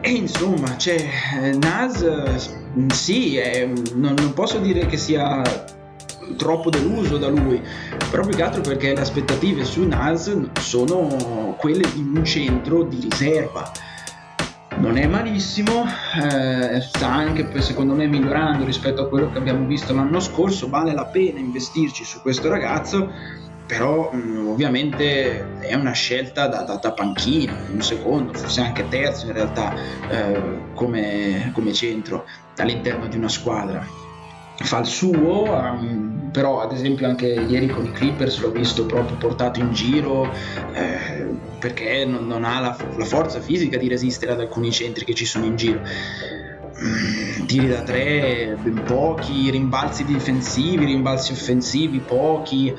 E 0.00 0.10
insomma, 0.10 0.76
cioè, 0.76 1.54
Nas, 1.58 2.54
sì, 2.92 3.36
è, 3.36 3.68
non, 3.94 4.14
non 4.14 4.32
posso 4.32 4.58
dire 4.58 4.86
che 4.86 4.96
sia 4.96 5.42
troppo 6.36 6.70
deluso 6.70 7.18
da 7.18 7.28
lui, 7.28 7.60
più 8.10 8.28
che 8.28 8.42
altro 8.42 8.60
perché 8.60 8.94
le 8.94 9.00
aspettative 9.00 9.64
su 9.64 9.82
Nas 9.86 10.34
sono 10.60 11.56
quelle 11.58 11.88
di 11.92 12.00
un 12.00 12.24
centro 12.24 12.84
di 12.84 13.00
riserva 13.00 13.72
non 14.78 14.98
è 14.98 15.06
malissimo, 15.06 15.84
eh, 16.22 16.80
sta 16.80 17.08
anche 17.08 17.60
secondo 17.62 17.94
me 17.94 18.06
migliorando 18.06 18.64
rispetto 18.64 19.02
a 19.02 19.08
quello 19.08 19.30
che 19.30 19.38
abbiamo 19.38 19.66
visto 19.66 19.94
l'anno 19.94 20.20
scorso, 20.20 20.68
vale 20.68 20.92
la 20.92 21.06
pena 21.06 21.38
investirci 21.38 22.04
su 22.04 22.20
questo 22.20 22.48
ragazzo, 22.48 23.10
però 23.66 24.10
mh, 24.12 24.16
mm, 24.16 24.48
ovviamente 24.48 25.58
è 25.60 25.74
una 25.74 25.92
scelta 25.92 26.46
da, 26.46 26.62
da, 26.62 26.76
da, 26.76 26.92
panchina, 26.92 27.54
un 27.72 27.82
secondo, 27.82 28.32
forse 28.34 28.60
anche 28.60 28.86
terzo 28.88 29.26
in 29.26 29.32
realtà 29.32 29.74
eh, 30.08 30.60
come, 30.74 31.50
come 31.52 31.72
centro 31.72 32.24
all'interno 32.56 33.06
di 33.08 33.16
una 33.16 33.28
squadra. 33.28 33.84
Fa 34.58 34.78
il 34.78 34.86
suo, 34.86 35.42
um, 35.42 36.25
però 36.36 36.60
ad 36.60 36.70
esempio 36.72 37.06
anche 37.06 37.28
ieri 37.28 37.66
con 37.66 37.86
i 37.86 37.92
Clippers 37.92 38.40
l'ho 38.40 38.50
visto 38.50 38.84
proprio 38.84 39.16
portato 39.16 39.58
in 39.58 39.72
giro 39.72 40.30
eh, 40.74 41.24
perché 41.58 42.04
non, 42.04 42.26
non 42.26 42.44
ha 42.44 42.60
la, 42.60 42.76
la, 42.98 43.04
forza 43.06 43.40
fisica 43.40 43.78
di 43.78 43.88
resistere 43.88 44.32
ad 44.32 44.40
alcuni 44.40 44.70
centri 44.70 45.06
che 45.06 45.14
ci 45.14 45.24
sono 45.24 45.46
in 45.46 45.56
giro. 45.56 45.80
Mm, 45.80 47.46
tiri 47.46 47.68
da 47.68 47.80
tre, 47.80 48.54
ben 48.60 48.82
pochi, 48.84 49.48
rimbalzi 49.48 50.04
difensivi, 50.04 50.84
rimbalzi 50.84 51.32
offensivi, 51.32 52.00
pochi. 52.00 52.70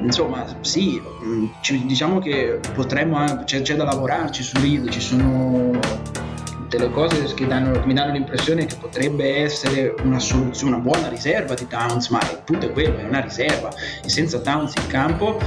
Insomma, 0.00 0.46
sì, 0.62 0.98
mm, 1.22 1.46
diciamo 1.84 2.18
che 2.18 2.60
potremmo, 2.72 3.44
c'è, 3.44 3.60
c'è 3.60 3.74
da 3.76 3.84
lavorarci 3.84 4.42
su 4.42 4.56
Reed, 4.58 4.88
ci 4.88 5.00
sono 5.00 5.78
delle 6.76 6.90
cose 6.90 7.22
che, 7.34 7.46
danno, 7.46 7.82
mi 7.84 7.92
danno 7.92 8.12
l'impressione 8.12 8.64
che 8.64 8.76
potrebbe 8.76 9.42
essere 9.42 9.94
una 10.04 10.18
soluzione, 10.18 10.74
una 10.74 10.82
buona 10.82 11.08
riserva 11.08 11.52
di 11.52 11.66
Towns, 11.66 12.08
ma 12.08 12.18
il 12.22 12.40
punto 12.44 12.66
è 12.66 12.72
quello, 12.72 12.96
è 12.96 13.04
una 13.04 13.20
riserva. 13.20 13.70
E 14.02 14.08
senza 14.08 14.40
Towns 14.40 14.72
in 14.76 14.86
campo 14.86 15.38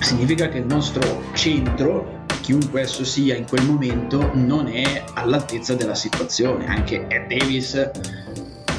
significa 0.00 0.48
che 0.48 0.58
il 0.58 0.66
nostro 0.66 1.22
centro 1.34 2.24
chiunque 2.40 2.80
esso 2.80 3.04
sia 3.04 3.36
in 3.36 3.46
quel 3.46 3.64
momento 3.64 4.30
non 4.34 4.66
è 4.66 5.04
all'altezza 5.14 5.74
della 5.74 5.94
situazione. 5.94 6.66
Anche 6.66 7.06
Ed 7.06 7.28
Davis 7.28 7.90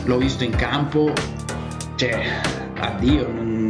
l'ho 0.04 0.18
visto 0.18 0.44
in 0.44 0.52
campo 0.52 1.14
cioè 1.96 2.42
addio 2.76 3.32
non, 3.32 3.70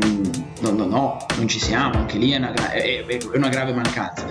no, 0.61 0.71
no, 0.71 0.85
no, 0.85 1.25
non 1.37 1.47
ci 1.47 1.59
siamo. 1.59 1.99
Anche 1.99 2.17
lì 2.17 2.31
è 2.31 2.37
una, 2.37 2.71
è, 2.71 3.05
è 3.05 3.37
una 3.37 3.49
grave 3.49 3.71
mancanza 3.71 4.25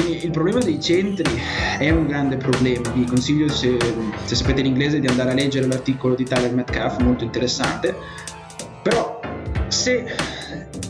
quindi 0.00 0.24
il 0.24 0.30
problema 0.30 0.60
dei 0.60 0.80
centri 0.80 1.30
è 1.78 1.90
un 1.90 2.06
grande 2.06 2.36
problema. 2.36 2.90
Vi 2.90 3.04
consiglio, 3.04 3.48
se, 3.48 3.76
se 4.24 4.34
sapete 4.34 4.62
l'inglese, 4.62 5.00
di 5.00 5.06
andare 5.06 5.30
a 5.30 5.34
leggere 5.34 5.66
l'articolo 5.66 6.14
di 6.14 6.24
Tyler 6.24 6.54
Metcalf, 6.54 7.00
molto 7.00 7.24
interessante. 7.24 7.94
Però 8.82 9.20
se 9.68 10.06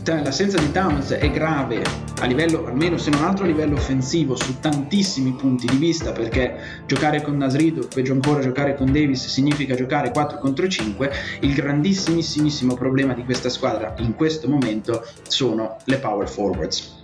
l'assenza 0.03 0.57
di 0.57 0.71
Towns 0.71 1.11
è 1.11 1.29
grave 1.31 1.83
a 2.19 2.25
livello, 2.25 2.65
almeno 2.65 2.97
se 2.97 3.09
non 3.09 3.23
altro 3.23 3.45
a 3.45 3.47
livello 3.47 3.75
offensivo, 3.75 4.35
su 4.35 4.59
tantissimi 4.59 5.33
punti 5.33 5.67
di 5.67 5.77
vista, 5.77 6.11
perché 6.11 6.83
giocare 6.85 7.21
con 7.21 7.37
Nasrido, 7.37 7.87
peggio 7.87 8.13
ancora 8.13 8.41
giocare 8.41 8.75
con 8.75 8.91
Davis, 8.91 9.27
significa 9.27 9.75
giocare 9.75 10.11
4 10.11 10.37
contro 10.37 10.67
5, 10.67 11.11
il 11.41 11.53
grandissimissimo 11.53 12.75
problema 12.75 13.13
di 13.13 13.23
questa 13.23 13.49
squadra 13.49 13.93
in 13.99 14.15
questo 14.15 14.47
momento 14.47 15.05
sono 15.27 15.77
le 15.85 15.97
power 15.97 16.27
forwards 16.27 16.98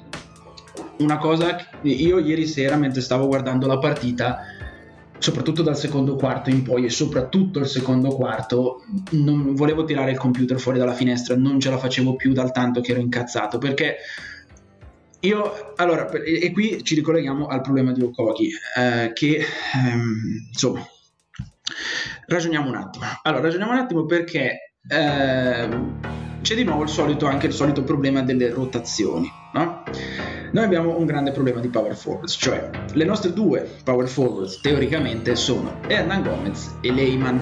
una 0.99 1.17
cosa 1.17 1.55
che 1.55 1.67
io 1.83 2.19
ieri 2.19 2.47
sera 2.47 2.75
mentre 2.75 3.01
stavo 3.01 3.27
guardando 3.27 3.67
la 3.67 3.77
partita 3.77 4.39
soprattutto 5.17 5.61
dal 5.61 5.77
secondo 5.77 6.15
quarto 6.15 6.49
in 6.49 6.63
poi 6.63 6.85
e 6.85 6.89
soprattutto 6.89 7.59
il 7.59 7.67
secondo 7.67 8.09
quarto 8.09 8.83
non 9.11 9.55
volevo 9.55 9.83
tirare 9.85 10.11
il 10.11 10.17
computer 10.17 10.59
fuori 10.59 10.77
dalla 10.77 10.93
finestra 10.93 11.35
non 11.35 11.59
ce 11.59 11.69
la 11.69 11.77
facevo 11.77 12.15
più 12.15 12.33
dal 12.33 12.51
tanto 12.51 12.81
che 12.81 12.91
ero 12.91 12.99
incazzato 12.99 13.57
perché 13.57 13.97
io 15.21 15.73
allora 15.77 16.09
e 16.11 16.51
qui 16.51 16.83
ci 16.83 16.95
ricolleghiamo 16.95 17.47
al 17.47 17.61
problema 17.61 17.91
di 17.91 18.01
Okogi 18.01 18.49
eh, 18.77 19.11
che 19.13 19.37
ehm, 19.73 20.47
insomma 20.51 20.85
ragioniamo 22.27 22.69
un 22.69 22.75
attimo. 22.75 23.05
Allora 23.23 23.43
ragioniamo 23.43 23.71
un 23.71 23.77
attimo 23.77 24.05
perché 24.05 24.73
eh, 24.87 25.69
c'è 26.45 26.53
di 26.53 26.63
nuovo 26.63 26.83
il 26.83 26.89
solito 26.89 27.25
anche 27.25 27.47
il 27.47 27.53
solito 27.53 27.83
problema 27.83 28.21
delle 28.21 28.51
rotazioni 28.51 29.27
no? 29.53 29.81
Noi 30.51 30.63
abbiamo 30.63 30.95
un 30.95 31.07
grande 31.07 31.31
problema 31.31 31.59
di 31.59 31.69
power 31.69 31.95
forwards, 31.95 32.37
cioè 32.39 32.69
le 32.93 33.03
nostre 33.03 33.33
due 33.33 33.67
power 33.83 34.07
forwards 34.07 34.61
teoricamente 34.61 35.35
sono 35.35 35.79
Hernan 35.87 36.21
Gomez 36.21 36.75
e 36.81 36.91
Lehman. 36.91 37.41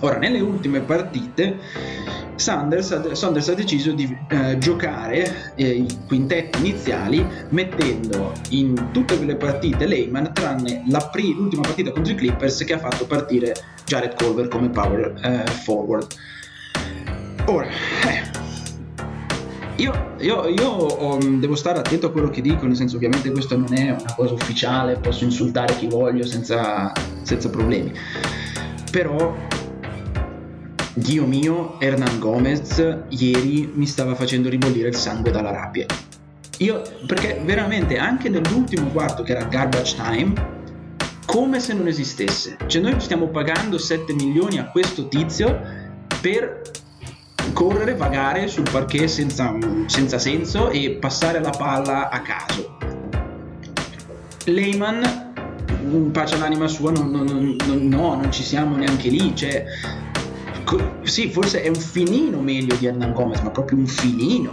Ora, 0.00 0.18
nelle 0.18 0.40
ultime 0.40 0.80
partite 0.80 1.56
Sanders, 2.34 3.12
Sanders 3.12 3.48
ha 3.48 3.54
deciso 3.54 3.92
di 3.92 4.14
eh, 4.28 4.58
giocare 4.58 5.54
eh, 5.54 5.68
i 5.68 5.98
quintetti 6.06 6.58
iniziali 6.58 7.26
mettendo 7.48 8.32
in 8.50 8.90
tutte 8.92 9.16
le 9.24 9.36
partite 9.36 9.86
Lehman 9.86 10.34
tranne 10.34 10.84
pri- 11.10 11.34
l'ultima 11.34 11.62
partita 11.62 11.92
contro 11.92 12.12
i 12.12 12.16
Clippers 12.16 12.62
che 12.64 12.74
ha 12.74 12.78
fatto 12.78 13.06
partire 13.06 13.54
Jared 13.86 14.22
Culver 14.22 14.48
come 14.48 14.68
power 14.68 15.14
eh, 15.22 15.50
forward. 15.50 16.06
Ora, 17.46 17.66
eh, 17.66 18.22
io, 19.76 20.14
io, 20.18 20.46
io 20.46 21.02
um, 21.02 21.40
devo 21.40 21.56
stare 21.56 21.80
attento 21.80 22.06
a 22.06 22.12
quello 22.12 22.30
che 22.30 22.40
dico, 22.40 22.66
nel 22.66 22.76
senso 22.76 22.96
ovviamente 22.96 23.32
questo 23.32 23.56
non 23.56 23.74
è 23.74 23.90
una 23.90 24.14
cosa 24.14 24.34
ufficiale, 24.34 24.96
posso 24.96 25.24
insultare 25.24 25.74
chi 25.76 25.88
voglio 25.88 26.24
senza, 26.24 26.92
senza 27.22 27.50
problemi. 27.50 27.92
Però, 28.92 29.34
Dio 30.94 31.26
mio, 31.26 31.80
Hernan 31.80 32.20
Gomez 32.20 33.02
ieri 33.08 33.72
mi 33.74 33.86
stava 33.86 34.14
facendo 34.14 34.48
ribollire 34.48 34.88
il 34.88 34.94
sangue 34.94 35.32
dalla 35.32 35.50
rabbia. 35.50 35.86
Io, 36.58 36.80
perché 37.06 37.40
veramente 37.44 37.98
anche 37.98 38.28
nell'ultimo 38.28 38.86
quarto 38.90 39.24
che 39.24 39.32
era 39.32 39.44
garbage 39.46 39.96
time, 39.96 40.32
come 41.26 41.58
se 41.58 41.72
non 41.74 41.88
esistesse. 41.88 42.56
Cioè 42.66 42.80
noi 42.82 43.00
stiamo 43.00 43.26
pagando 43.28 43.78
7 43.78 44.12
milioni 44.12 44.58
a 44.58 44.66
questo 44.66 45.08
tizio 45.08 45.60
per 46.20 46.71
correre, 47.52 47.94
vagare 47.94 48.48
sul 48.48 48.68
parquet 48.70 49.06
senza, 49.06 49.56
senza 49.86 50.18
senso 50.18 50.70
e 50.70 50.92
passare 50.92 51.40
la 51.40 51.50
palla 51.50 52.08
a 52.08 52.20
caso. 52.20 52.76
Lehman, 54.44 55.30
pace 56.12 56.34
all'anima 56.34 56.66
sua, 56.68 56.90
non, 56.90 57.10
non, 57.10 57.56
non, 57.66 57.88
no, 57.88 58.14
non 58.14 58.32
ci 58.32 58.42
siamo 58.42 58.76
neanche 58.76 59.08
lì. 59.08 59.34
Cioè, 59.34 59.64
sì, 61.02 61.30
forse 61.30 61.62
è 61.62 61.68
un 61.68 61.74
finino 61.74 62.40
meglio 62.40 62.74
di 62.76 62.86
Hernan 62.86 63.12
Gomez, 63.12 63.40
ma 63.40 63.50
proprio 63.50 63.78
un 63.78 63.86
finino. 63.86 64.50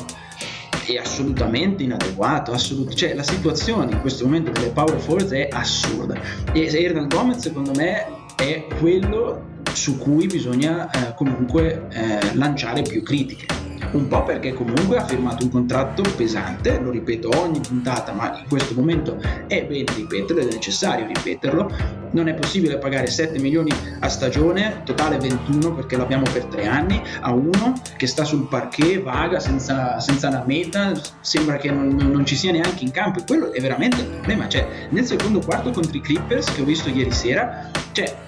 È 0.86 0.96
assolutamente 0.96 1.84
inadeguato. 1.84 2.52
Assolut- 2.52 2.94
cioè, 2.94 3.14
la 3.14 3.24
situazione 3.24 3.92
in 3.92 4.02
questo 4.02 4.26
momento 4.26 4.52
delle 4.52 4.70
power 4.70 5.00
force 5.00 5.48
è 5.48 5.56
assurda. 5.56 6.20
E 6.52 6.66
Hernan 6.66 7.08
Gomez, 7.08 7.38
secondo 7.38 7.72
me, 7.76 8.06
è 8.36 8.66
quello 8.80 9.49
su 9.74 9.98
cui 9.98 10.28
bisogna 10.28 10.90
eh, 10.90 11.14
comunque 11.16 11.88
eh, 11.90 12.36
lanciare 12.36 12.82
più 12.82 13.04
critiche. 13.04 13.60
Un 13.92 14.08
po' 14.08 14.24
perché 14.24 14.54
comunque 14.54 14.98
ha 14.98 15.06
firmato 15.06 15.46
un 15.46 15.50
contratto 15.50 16.04
pesante, 16.16 16.80
lo 16.80 16.92
ripeto 16.92 17.30
ogni 17.40 17.60
puntata, 17.60 18.12
ma 18.12 18.38
in 18.38 18.48
questo 18.48 18.76
momento 18.76 19.20
è 19.48 19.66
bene 19.66 19.86
ripeterlo 19.96 20.42
ed 20.42 20.50
è 20.50 20.54
necessario 20.54 21.08
ripeterlo. 21.08 21.72
Non 22.12 22.28
è 22.28 22.36
possibile 22.36 22.78
pagare 22.78 23.08
7 23.08 23.40
milioni 23.40 23.72
a 24.00 24.08
stagione, 24.08 24.82
totale 24.84 25.18
21 25.18 25.74
perché 25.74 25.98
l'abbiamo 25.98 26.24
per 26.32 26.46
3 26.46 26.68
anni, 26.68 27.02
a 27.22 27.34
uno 27.34 27.82
che 27.98 28.06
sta 28.06 28.24
sul 28.24 28.48
parquet, 28.48 29.02
vaga, 29.02 29.40
senza, 29.40 30.00
senza 30.00 30.28
una 30.28 30.44
meta, 30.46 30.92
sembra 31.22 31.58
che 31.58 31.72
non, 31.72 31.88
non, 31.96 32.26
ci 32.28 32.36
sia 32.36 32.52
neanche 32.52 32.84
in 32.84 32.92
campo. 32.92 33.20
E 33.20 33.24
quello 33.26 33.52
è 33.54 33.60
veramente 33.60 34.02
il 34.02 34.08
problema. 34.08 34.48
Cioè, 34.48 34.88
nel 34.90 35.06
secondo 35.06 35.40
quarto 35.40 35.72
contro 35.72 35.98
i 35.98 36.02
Clippers 36.02 36.54
che 36.54 36.62
ho 36.62 36.66
visto 36.66 36.90
ieri 36.90 37.12
sera, 37.12 37.72
cioè 37.92 38.28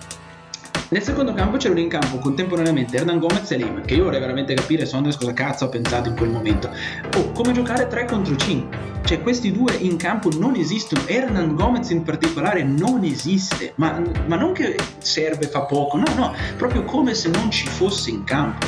nel 0.91 1.03
secondo 1.03 1.33
campo 1.33 1.55
c'erano 1.55 1.79
in 1.79 1.87
campo 1.87 2.17
contemporaneamente 2.17 2.97
Hernan 2.97 3.19
Gomez 3.19 3.49
e 3.51 3.57
Lehman, 3.57 3.85
che 3.85 3.93
io 3.93 4.03
vorrei 4.03 4.19
veramente 4.19 4.53
capire 4.53 4.85
Saunders 4.85 5.15
cosa 5.15 5.31
cazzo 5.31 5.63
ha 5.63 5.69
pensato 5.69 6.09
in 6.09 6.15
quel 6.17 6.29
momento. 6.29 6.69
Oh, 7.15 7.31
come 7.31 7.53
giocare 7.53 7.87
3 7.87 8.05
contro 8.05 8.35
5. 8.35 8.77
Cioè 9.05 9.21
questi 9.21 9.53
due 9.53 9.73
in 9.75 9.95
campo 9.95 10.29
non 10.37 10.55
esistono, 10.55 11.01
Hernan 11.05 11.55
Gomez 11.55 11.89
in 11.91 12.03
particolare 12.03 12.63
non 12.63 13.05
esiste, 13.05 13.71
ma, 13.75 14.01
ma 14.25 14.35
non 14.35 14.51
che 14.51 14.75
serve, 14.97 15.47
fa 15.47 15.61
poco, 15.61 15.95
no, 15.95 16.13
no, 16.15 16.33
proprio 16.57 16.83
come 16.83 17.13
se 17.13 17.29
non 17.29 17.49
ci 17.49 17.67
fosse 17.67 18.09
in 18.09 18.25
campo. 18.25 18.67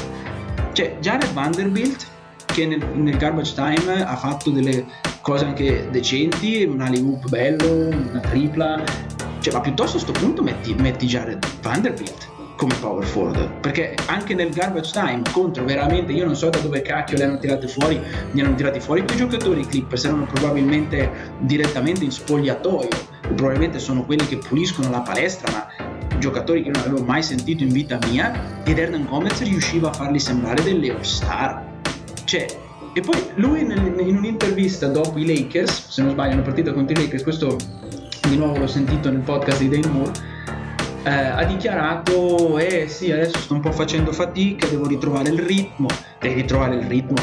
Cioè 0.71 0.95
Jared 1.01 1.33
Vanderbilt 1.33 2.07
che 2.45 2.65
nel, 2.65 2.85
nel, 2.93 3.17
garbage 3.17 3.53
time 3.53 4.01
ha 4.01 4.15
fatto 4.15 4.49
delle 4.49 4.85
cose 5.21 5.45
anche 5.45 5.87
decenti, 5.91 6.63
un 6.63 6.79
alley 6.81 7.01
hoop 7.01 7.27
bello, 7.27 7.87
una 7.87 8.19
tripla, 8.19 8.83
cioè, 9.43 9.51
ma 9.53 9.59
piuttosto 9.59 9.97
a 9.97 10.01
questo 10.01 10.17
punto 10.25 10.41
metti, 10.41 10.73
metti 10.73 11.05
Jared 11.05 11.45
Vanderbilt 11.61 12.31
come 12.55 12.73
power 12.79 13.03
forward 13.03 13.59
perché 13.59 13.93
anche 14.05 14.33
nel 14.33 14.53
garbage 14.53 14.91
time 14.91 15.21
contro 15.33 15.65
veramente 15.65 16.13
io 16.13 16.23
non 16.23 16.35
so 16.35 16.49
da 16.49 16.59
dove 16.59 16.81
cacchio 16.81 17.17
le 17.17 17.25
hanno 17.25 17.37
tirate 17.39 17.67
fuori 17.67 17.99
ne 18.31 18.41
hanno 18.41 18.55
tirati 18.55 18.79
fuori 18.79 19.03
quei 19.03 19.17
giocatori 19.17 19.59
i 19.59 19.65
Clippers 19.65 20.05
erano 20.05 20.25
probabilmente 20.25 21.33
direttamente 21.39 22.05
in 22.05 22.11
spogliatoio 22.11 22.87
probabilmente 23.35 23.79
sono 23.79 24.05
quelli 24.05 24.25
che 24.25 24.37
puliscono 24.37 24.89
la 24.89 25.01
palestra 25.01 25.51
ma 25.51 26.17
giocatori 26.19 26.63
che 26.63 26.69
non 26.69 26.81
avevo 26.83 27.03
mai 27.03 27.21
sentito 27.21 27.63
in 27.63 27.73
vita 27.73 27.99
mia 28.07 28.63
ed 28.63 28.77
Hernan 28.77 29.05
Gomez 29.05 29.41
riusciva 29.41 29.89
a 29.89 29.93
farli 29.93 30.19
sembrare 30.19 30.63
delle 30.63 30.91
all-star 30.91 31.65
cioè 32.23 32.45
e 32.93 33.01
poi 33.01 33.19
lui 33.35 33.59
in 33.59 34.15
un'intervista 34.15 34.87
dopo 34.87 35.17
i 35.17 35.25
Lakers 35.25 35.89
se 35.89 36.01
non 36.01 36.11
sbaglio 36.11 36.35
una 36.35 36.43
partita 36.43 36.71
contro 36.71 36.97
i 36.97 37.03
Lakers 37.03 37.23
questo 37.23 37.57
di 38.33 38.39
nuovo 38.39 38.57
l'ho 38.57 38.67
sentito 38.67 39.11
nel 39.11 39.21
podcast 39.21 39.59
di 39.59 39.69
Dane 39.69 39.93
Moore, 39.93 40.11
eh, 41.03 41.11
ha 41.11 41.43
dichiarato, 41.43 42.57
eh 42.57 42.87
sì, 42.87 43.11
adesso 43.11 43.37
sto 43.37 43.53
un 43.53 43.59
po' 43.59 43.71
facendo 43.71 44.11
fatica, 44.11 44.67
devo 44.67 44.87
ritrovare 44.87 45.29
il 45.29 45.39
ritmo, 45.39 45.87
devi 46.19 46.41
ritrovare 46.41 46.75
il 46.75 46.87
ritmo. 46.87 47.15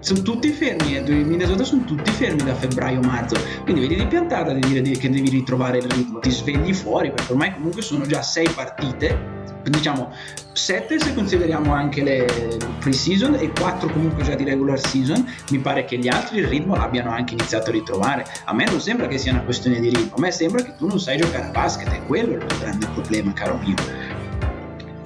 Sono 0.00 0.20
tutti 0.20 0.50
fermi, 0.50 0.96
eh, 0.96 1.10
in 1.10 1.26
Minnesota 1.26 1.64
sono 1.64 1.84
tutti 1.84 2.10
fermi 2.10 2.42
da 2.42 2.54
febbraio-marzo, 2.54 3.36
quindi 3.62 3.80
vedi 3.80 3.96
di 3.96 4.06
piantarla 4.06 4.52
di 4.52 4.60
dire 4.60 4.98
che 4.98 5.08
devi 5.08 5.30
ritrovare 5.30 5.78
il 5.78 5.88
ritmo, 5.88 6.18
ti 6.18 6.30
svegli 6.30 6.74
fuori, 6.74 7.10
perché 7.12 7.32
ormai 7.32 7.54
comunque 7.54 7.80
sono 7.80 8.04
già 8.04 8.20
sei 8.20 8.48
partite 8.50 9.36
diciamo 9.70 10.12
7 10.52 10.98
se 10.98 11.14
consideriamo 11.14 11.72
anche 11.72 12.02
le 12.02 12.58
pre-season 12.80 13.34
e 13.34 13.50
4 13.50 13.90
comunque 13.90 14.22
già 14.22 14.34
di 14.34 14.44
regular 14.44 14.78
season, 14.78 15.26
mi 15.50 15.58
pare 15.58 15.84
che 15.84 15.98
gli 15.98 16.08
altri 16.08 16.38
il 16.38 16.46
ritmo 16.46 16.74
l'abbiano 16.74 17.10
anche 17.10 17.34
iniziato 17.34 17.70
a 17.70 17.72
ritrovare. 17.72 18.26
A 18.44 18.52
me 18.52 18.64
non 18.64 18.80
sembra 18.80 19.06
che 19.06 19.18
sia 19.18 19.32
una 19.32 19.42
questione 19.42 19.80
di 19.80 19.88
ritmo, 19.88 20.16
a 20.16 20.20
me 20.20 20.30
sembra 20.30 20.62
che 20.62 20.74
tu 20.76 20.86
non 20.86 20.98
sai 20.98 21.18
giocare 21.18 21.46
a 21.46 21.50
basket 21.50 21.92
e 21.92 22.02
quello 22.06 22.32
è 22.32 22.44
il 22.44 22.58
grande 22.58 22.86
problema, 22.86 23.32
caro 23.32 23.58
mio. 23.58 23.76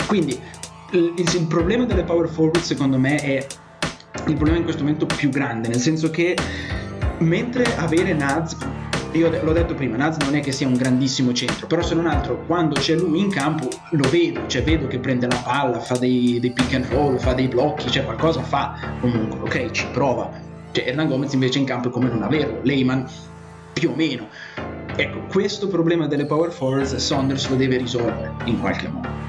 Quindi 0.07 0.39
il, 0.93 1.15
il 1.17 1.47
problema 1.47 1.85
delle 1.85 2.05
power 2.05 2.29
forward 2.29 2.61
secondo 2.61 2.99
me 2.99 3.17
è 3.17 3.47
il 4.27 4.35
problema 4.35 4.59
in 4.59 4.65
questo 4.65 4.83
momento 4.83 5.07
più 5.07 5.29
grande, 5.29 5.69
nel 5.69 5.81
senso 5.81 6.11
che 6.11 6.37
mentre 7.19 7.65
avere 7.77 8.13
Naz 8.13 8.57
io 9.13 9.31
l'ho 9.43 9.53
detto 9.53 9.75
prima, 9.75 9.97
Naz 9.97 10.17
non 10.19 10.35
è 10.35 10.41
che 10.41 10.53
sia 10.53 10.67
un 10.67 10.75
grandissimo 10.75 11.33
centro, 11.33 11.67
però 11.67 11.83
se 11.83 11.95
non 11.95 12.07
altro 12.07 12.45
quando 12.47 12.81
c'è 12.81 12.95
lui 12.95 13.21
in 13.21 13.31
campo 13.31 13.69
lo 13.91 14.09
vedo, 14.09 14.47
cioè 14.47 14.63
vedo 14.63 14.87
che 14.87 14.99
prende 14.99 15.27
la 15.27 15.41
palla, 15.45 15.81
fa 15.81 15.97
dei, 15.99 16.39
dei 16.41 16.51
pick 16.51 16.75
and 16.75 16.87
roll, 16.87 17.19
fa 17.19 17.35
dei 17.35 17.49
blocchi, 17.49 17.91
cioè 17.91 18.05
qualcosa 18.05 18.43
fa 18.43 18.97
comunque, 19.01 19.41
ok, 19.41 19.71
ci 19.71 19.87
prova. 19.93 20.31
Cioè 20.73 20.87
Hernan 20.87 21.09
Gomez 21.09 21.33
invece 21.35 21.59
in 21.59 21.67
campo 21.67 21.89
è 21.89 21.91
come 21.91 22.09
non 22.09 22.23
averlo, 22.23 22.61
Lehman 22.63 23.07
più 23.73 23.91
o 23.91 23.95
meno. 23.95 24.29
Ecco, 24.97 25.27
questo 25.31 25.69
problema 25.69 26.07
delle 26.07 26.25
power 26.25 26.51
forwards 26.51 26.97
Saunders 26.97 27.49
lo 27.49 27.57
deve 27.57 27.77
risolvere 27.77 28.33
in 28.45 28.61
qualche 28.61 28.89
modo. 28.89 29.22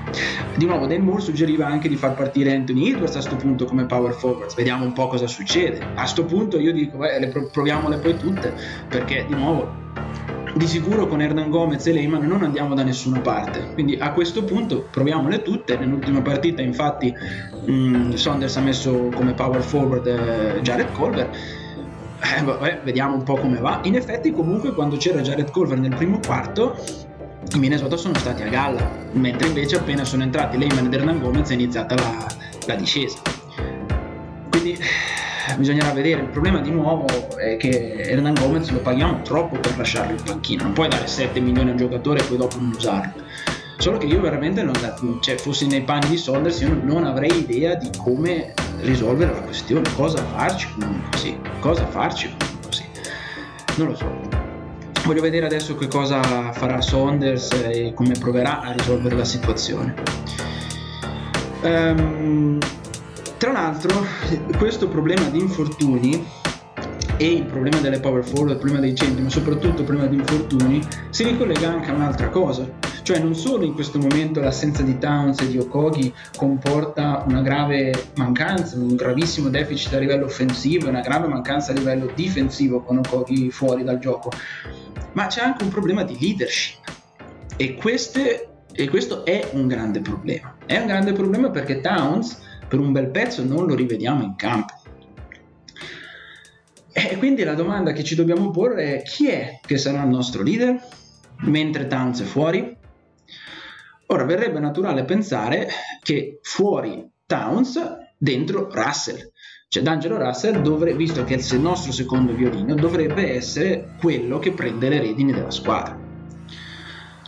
Di 0.55 0.65
nuovo, 0.65 0.86
Dan 0.86 1.01
Moore 1.01 1.22
suggeriva 1.22 1.65
anche 1.65 1.89
di 1.89 1.96
far 1.96 2.13
partire 2.13 2.53
Anthony 2.53 2.91
Edwards 2.91 3.15
a 3.15 3.20
questo 3.20 3.36
punto 3.36 3.65
come 3.65 3.86
power 3.86 4.13
forwards, 4.13 4.55
vediamo 4.55 4.86
un 4.86 4.93
po' 4.93 5.08
cosa 5.08 5.27
succede. 5.27 5.79
A 5.96 6.01
questo 6.01 6.25
punto 6.25 6.60
io 6.60 6.72
dico, 6.72 6.98
beh, 6.98 7.20
le 7.20 7.27
proviamole 7.51 7.98
poi 7.98 8.17
tutte, 8.17 8.53
perché 8.88 9.25
di 9.27 9.34
nuovo 9.34 9.82
di 10.55 10.67
sicuro 10.67 11.08
con 11.08 11.20
Hernan 11.20 11.50
Gomez 11.50 11.86
e 11.88 11.93
Lehman 11.93 12.27
non 12.27 12.43
andiamo 12.43 12.75
da 12.75 12.84
nessuna 12.84 13.20
parte. 13.20 13.72
Quindi 13.74 13.96
a 13.96 14.12
questo 14.12 14.43
punto 14.43 14.88
proviamole 14.91 15.41
tutte. 15.41 15.75
Nell'ultima 15.77 16.22
partita, 16.22 16.62
infatti, 16.62 17.13
mh, 17.65 17.72
mm, 17.72 18.12
Saunders 18.13 18.55
ha 18.58 18.62
messo 18.62 19.10
come 19.15 19.34
power 19.34 19.62
forward 19.62 20.05
eh, 20.05 20.62
Jared 20.62 20.91
Colver. 20.91 21.29
Eh, 22.38 22.43
vabbè, 22.43 22.82
vediamo 22.84 23.15
un 23.15 23.24
po' 23.24 23.36
come 23.36 23.60
va. 23.60 23.79
In 23.84 23.96
effetti, 23.96 24.32
comunque, 24.32 24.74
quando 24.74 24.96
c'era 24.98 25.22
Jared 25.22 25.50
Colver 25.50 25.79
nel 25.79 25.96
primo 25.96 26.20
quarto, 26.25 26.77
i 27.56 27.60
Minnesota 27.60 27.98
sono 27.98 28.18
stati 28.18 28.42
a 28.44 28.48
galla, 28.48 28.90
mentre 29.12 29.48
invece 29.48 29.76
appena 29.76 30.04
sono 30.04 30.24
entrati 30.24 30.58
Lehman 30.58 30.86
ed 30.86 30.94
Hernan 30.94 31.20
Gomez 31.20 31.50
è 31.50 31.54
iniziata 31.54 31.96
la, 31.96 32.28
la 32.68 32.76
discesa. 32.76 33.20
Quindi 34.50 34.78
bisognerà 35.58 35.92
vedere. 35.92 36.22
Il 36.22 36.30
problema 36.30 36.60
di 36.60 36.72
nuovo 36.72 37.06
è 37.38 37.58
che 37.58 38.02
Hernan 38.02 38.34
Gomez 38.34 38.70
lo 38.70 38.80
paghiamo 38.80 39.22
troppo 39.22 39.58
per 39.58 39.78
lasciarlo 39.78 40.12
in 40.18 40.24
panchina, 40.24 40.64
non 40.64 40.74
puoi 40.74 40.88
dare 40.88 41.08
7 41.08 41.40
milioni 41.40 41.70
a 41.70 41.72
un 41.72 41.78
giocatore 41.78 42.22
e 42.22 42.24
poi 42.24 42.38
dopo 42.38 42.58
non 42.60 42.74
usarlo. 42.76 43.22
Solo 43.78 43.98
che 43.98 44.06
io 44.06 44.22
veramente, 44.22 44.64
non, 44.64 44.74
cioè, 45.20 45.36
fossi 45.36 45.68
nei 45.68 45.82
panni 45.82 46.08
di 46.08 46.18
Saunders, 46.18 46.62
io 46.62 46.80
non 46.82 47.04
avrei 47.04 47.40
idea 47.40 47.76
di 47.76 47.90
come 47.98 48.54
risolvere 48.80 49.34
la 49.34 49.42
questione, 49.42 49.84
cosa 49.96 50.24
farci 50.24 50.68
comunque 50.74 51.10
così, 51.12 51.38
cosa 51.60 51.86
farci 51.88 52.28
comunque 52.28 52.70
così. 52.70 52.86
Non 53.76 53.88
lo 53.88 53.96
so. 53.96 54.43
Voglio 55.06 55.22
vedere 55.22 55.46
adesso 55.46 55.76
che 55.76 55.88
cosa 55.88 56.22
farà 56.54 56.80
Saunders 56.80 57.52
e 57.52 57.94
come 57.94 58.14
proverà 58.18 58.62
a 58.62 58.72
risolvere 58.72 59.16
la 59.16 59.26
situazione. 59.26 59.94
Um, 61.62 62.58
tra 63.38 63.52
l'altro, 63.52 64.06
questo 64.58 64.88
problema 64.88 65.28
di 65.30 65.40
infortuni 65.40 66.26
e 67.18 67.32
il 67.32 67.44
problema 67.44 67.80
delle 67.80 68.00
power 68.00 68.24
forward, 68.24 68.52
il 68.52 68.58
problema 68.58 68.80
dei 68.80 68.96
centri, 68.96 69.22
ma 69.22 69.30
soprattutto 69.30 69.82
il 69.82 69.86
problema 69.86 70.08
di 70.08 70.16
infortuni, 70.16 70.82
si 71.10 71.24
ricollega 71.24 71.70
anche 71.70 71.90
a 71.90 71.94
un'altra 71.94 72.30
cosa. 72.30 72.66
Cioè 73.04 73.20
non 73.20 73.36
solo 73.36 73.66
in 73.66 73.74
questo 73.74 74.00
momento 74.00 74.40
l'assenza 74.40 74.82
di 74.82 74.98
Towns 74.98 75.42
e 75.42 75.48
di 75.48 75.58
Okogi 75.58 76.14
comporta 76.38 77.26
una 77.28 77.42
grave 77.42 78.12
mancanza, 78.16 78.78
un 78.78 78.96
gravissimo 78.96 79.50
deficit 79.50 79.94
a 79.94 80.00
livello 80.00 80.26
offensivo 80.26 80.86
e 80.86 80.90
una 80.90 81.02
grave 81.02 81.28
mancanza 81.28 81.72
a 81.72 81.76
livello 81.76 82.10
difensivo 82.16 82.82
con 82.82 83.00
Okogi 83.00 83.52
fuori 83.52 83.84
dal 83.84 84.00
gioco, 84.00 84.32
ma 85.13 85.27
c'è 85.27 85.41
anche 85.41 85.63
un 85.63 85.69
problema 85.69 86.04
di 86.04 86.17
leadership. 86.19 86.80
E, 87.56 87.76
queste, 87.76 88.49
e 88.71 88.89
questo 88.89 89.26
è 89.26 89.49
un 89.54 89.67
grande 89.67 90.02
problema. 90.02 90.58
È 90.65 90.78
un 90.78 90.88
grande 90.88 91.13
problema 91.13 91.49
perché 91.49 91.82
Towns 91.82 92.41
per 92.67 92.80
un 92.80 92.91
bel 92.91 93.10
pezzo 93.10 93.43
non 93.43 93.65
lo 93.65 93.76
rivediamo 93.76 94.23
in 94.23 94.36
campo. 94.36 94.73
E 96.91 97.17
quindi 97.17 97.43
la 97.43 97.56
domanda 97.56 97.91
che 97.91 98.04
ci 98.04 98.13
dobbiamo 98.15 98.52
porre 98.52 98.97
è 98.97 99.02
chi 99.04 99.28
è 99.28 99.60
che 99.65 99.78
sarà 99.78 100.04
il 100.04 100.10
nostro 100.10 100.43
leader 100.43 100.80
mentre 101.39 101.88
Towns 101.88 102.21
è 102.21 102.26
fuori? 102.26 102.78
Ora 104.08 104.26
verrebbe 104.26 104.60
naturale 104.60 105.04
pensare 105.06 105.69
che 106.02 106.39
fuori 106.43 107.10
Towns, 107.26 107.80
dentro 108.15 108.69
Russell. 108.71 109.32
Cioè 109.74 109.82
D'Angelo 109.82 110.20
Russell, 110.20 110.62
dovrebbe, 110.62 110.96
visto 110.96 111.24
che 111.24 111.34
è 111.34 111.56
il 111.56 111.60
nostro 111.60 111.92
secondo 111.92 112.32
violino, 112.32 112.76
dovrebbe 112.76 113.34
essere 113.34 113.96
quello 114.00 114.38
che 114.38 114.52
prende 114.52 114.88
le 114.88 115.00
redini 115.00 115.32
della 115.32 115.50
squadra. 115.50 115.98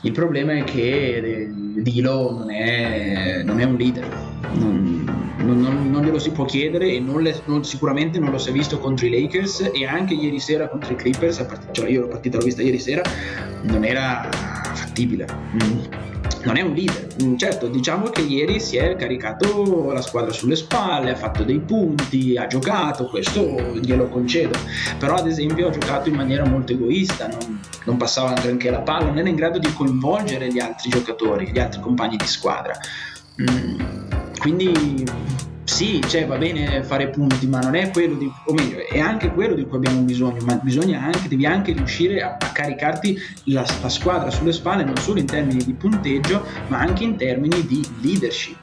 Il 0.03 0.11
problema 0.11 0.53
è 0.53 0.63
che 0.63 1.49
Dilo 1.77 2.37
non 2.37 2.51
è, 2.51 3.41
non 3.43 3.59
è 3.59 3.63
un 3.63 3.75
leader, 3.77 4.07
non, 4.59 5.33
non, 5.39 5.59
non, 5.59 5.89
non, 5.89 6.03
glielo 6.03 6.19
si 6.19 6.29
può 6.29 6.45
chiedere 6.45 6.91
e 6.91 6.99
le, 7.23 7.35
sicuramente 7.61 8.19
non 8.19 8.29
lo 8.29 8.37
si 8.37 8.49
è 8.49 8.51
visto 8.51 8.77
contro 8.77 9.07
i 9.07 9.09
Lakers 9.09 9.71
e 9.73 9.83
anche 9.87 10.13
ieri 10.13 10.39
sera 10.39 10.69
contro 10.69 10.93
i 10.93 10.97
Clippers, 10.97 11.43
cioè 11.71 11.89
io 11.89 12.01
l'ho 12.01 12.09
partita 12.09 12.37
l'ho 12.37 12.43
vista 12.43 12.61
ieri 12.61 12.77
sera, 12.77 13.01
non 13.63 13.83
era 13.83 14.29
fattibile. 14.31 15.25
Mm 15.51 16.04
non 16.45 16.57
è 16.57 16.61
un 16.61 16.73
leader. 16.73 17.07
Mm, 17.21 17.35
certo, 17.35 17.67
diciamo 17.67 18.09
che 18.09 18.21
ieri 18.21 18.59
si 18.59 18.77
è 18.77 18.95
caricato 18.95 19.91
la 19.91 20.01
squadra 20.01 20.31
sulle 20.31 20.55
spalle, 20.55 21.11
ha 21.11 21.15
fatto 21.15 21.43
dei 21.43 21.59
punti, 21.59 22.37
ha 22.37 22.47
giocato, 22.47 23.07
questo 23.07 23.41
glielo 23.81 24.07
concedo. 24.07 24.57
Però 24.97 25.15
ad 25.15 25.27
esempio 25.27 25.67
ha 25.67 25.71
giocato 25.71 26.09
in 26.09 26.15
maniera 26.15 26.45
molto 26.45 26.73
egoista, 26.73 27.27
non, 27.27 27.59
non 27.85 27.97
passava 27.97 28.33
neanche 28.33 28.69
la 28.69 28.81
palla, 28.81 29.07
non 29.07 29.17
era 29.17 29.29
in 29.29 29.35
grado 29.35 29.59
di 29.59 29.71
coinvolgere 29.73 30.51
gli 30.51 30.59
altri 30.59 30.89
giocatori, 30.89 31.51
gli 31.51 31.59
altri 31.59 31.81
compagni 31.81 32.15
di 32.15 32.27
squadra. 32.27 32.73
Mm, 33.41 33.79
quindi 34.39 35.03
sì, 35.75 36.01
cioè, 36.07 36.25
va 36.25 36.37
bene 36.37 36.81
fare 36.83 37.09
punti, 37.09 37.47
ma 37.47 37.59
non 37.59 37.75
è 37.75 37.91
quello 37.91 38.15
di, 38.15 38.31
o 38.45 38.53
meglio, 38.53 38.77
è 38.87 38.97
anche 38.97 39.29
quello 39.29 39.55
di 39.55 39.65
cui 39.65 39.75
abbiamo 39.75 39.99
bisogno, 40.03 40.41
ma 40.45 40.55
bisogna 40.63 41.03
anche, 41.03 41.27
devi 41.27 41.45
anche 41.45 41.73
riuscire 41.73 42.21
a, 42.21 42.37
a 42.39 42.51
caricarti 42.53 43.19
la, 43.47 43.65
la, 43.81 43.89
squadra 43.89 44.31
sulle 44.31 44.53
spalle 44.53 44.85
non 44.85 44.95
solo 44.95 45.19
in 45.19 45.25
termini 45.25 45.65
di 45.65 45.73
punteggio, 45.73 46.45
ma 46.67 46.79
anche 46.79 47.03
in 47.03 47.17
termini 47.17 47.65
di 47.65 47.85
leadership. 47.99 48.55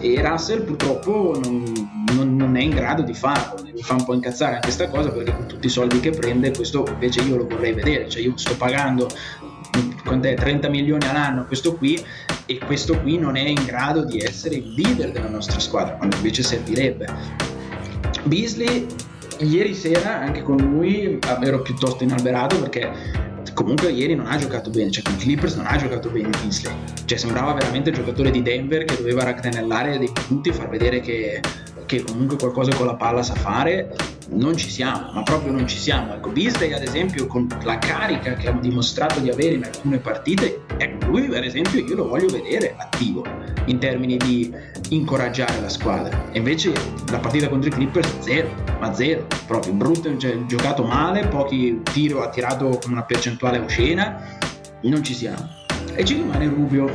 E 0.00 0.22
Russell 0.22 0.64
purtroppo 0.64 1.38
non, 1.42 2.06
non, 2.14 2.34
non 2.34 2.56
è 2.56 2.62
in 2.62 2.70
grado 2.70 3.02
di 3.02 3.12
farlo, 3.12 3.62
mi 3.70 3.82
fa 3.82 3.92
un 3.92 4.04
po' 4.06 4.14
incazzare 4.14 4.54
anche 4.54 4.68
questa 4.68 4.88
cosa 4.88 5.10
perché 5.10 5.34
con 5.34 5.48
tutti 5.48 5.66
i 5.66 5.70
soldi 5.70 6.00
che 6.00 6.12
prende, 6.12 6.50
questo 6.52 6.86
invece 6.90 7.20
io 7.20 7.36
lo 7.36 7.46
vorrei 7.46 7.74
vedere, 7.74 8.08
cioè 8.08 8.22
io 8.22 8.32
sto 8.38 8.56
pagando 8.56 9.06
30 10.08 10.68
milioni 10.68 11.06
all'anno 11.06 11.44
questo 11.44 11.76
qui 11.76 12.02
e 12.46 12.58
questo 12.58 12.98
qui 13.00 13.18
non 13.18 13.36
è 13.36 13.46
in 13.46 13.62
grado 13.64 14.04
di 14.04 14.18
essere 14.18 14.56
il 14.56 14.72
leader 14.72 15.12
della 15.12 15.28
nostra 15.28 15.58
squadra 15.60 15.94
quando 15.94 16.16
invece 16.16 16.42
servirebbe. 16.42 17.06
Beasley 18.24 18.86
ieri 19.40 19.74
sera 19.74 20.20
anche 20.20 20.42
con 20.42 20.56
lui 20.56 21.18
ero 21.42 21.62
piuttosto 21.62 22.02
inalberato 22.02 22.60
perché 22.60 22.90
comunque 23.54 23.90
ieri 23.90 24.14
non 24.14 24.26
ha 24.26 24.36
giocato 24.36 24.70
bene, 24.70 24.90
cioè 24.90 25.02
con 25.02 25.14
i 25.14 25.16
Clippers 25.16 25.56
non 25.56 25.66
ha 25.66 25.76
giocato 25.76 26.10
bene 26.10 26.28
Beasley, 26.28 26.72
cioè 27.04 27.18
sembrava 27.18 27.54
veramente 27.54 27.90
il 27.90 27.96
giocatore 27.96 28.30
di 28.30 28.40
Denver 28.40 28.84
che 28.84 28.96
doveva 28.96 29.24
raggranellare 29.24 29.98
dei 29.98 30.10
punti, 30.12 30.52
far 30.52 30.68
vedere 30.68 31.00
che 31.00 31.40
che 31.88 32.02
comunque 32.02 32.36
qualcosa 32.36 32.74
con 32.76 32.84
la 32.84 32.94
palla 32.94 33.22
sa 33.22 33.34
fare, 33.34 33.96
non 34.28 34.54
ci 34.58 34.68
siamo, 34.68 35.10
ma 35.12 35.22
proprio 35.22 35.52
non 35.52 35.66
ci 35.66 35.78
siamo. 35.78 36.12
Ecco, 36.12 36.28
Beasley 36.28 36.74
ad 36.74 36.82
esempio 36.82 37.26
con 37.26 37.48
la 37.62 37.78
carica 37.78 38.34
che 38.34 38.48
ha 38.48 38.52
dimostrato 38.52 39.20
di 39.20 39.30
avere 39.30 39.54
in 39.54 39.64
alcune 39.64 39.96
partite, 39.96 40.64
ecco, 40.76 41.06
lui 41.06 41.22
per 41.22 41.44
esempio 41.44 41.80
io 41.80 41.96
lo 41.96 42.06
voglio 42.06 42.28
vedere 42.28 42.74
attivo 42.76 43.24
in 43.64 43.78
termini 43.78 44.18
di 44.18 44.54
incoraggiare 44.90 45.60
la 45.62 45.70
squadra. 45.70 46.30
E 46.30 46.38
invece 46.38 46.72
la 47.10 47.18
partita 47.18 47.48
contro 47.48 47.70
i 47.70 47.72
Clippers 47.72 48.18
zero, 48.20 48.50
ma 48.78 48.92
zero, 48.92 49.26
proprio 49.46 49.72
brutto, 49.72 50.14
cioè, 50.18 50.44
giocato 50.44 50.84
male, 50.84 51.26
pochi 51.26 51.80
tiro 51.90 52.22
ha 52.22 52.28
tirato 52.28 52.78
con 52.82 52.92
una 52.92 53.04
percentuale 53.04 53.58
oscena, 53.58 54.38
non 54.82 55.02
ci 55.02 55.14
siamo. 55.14 55.56
E 55.94 56.04
ci 56.04 56.14
rimane 56.14 56.46
Rubio 56.46 56.92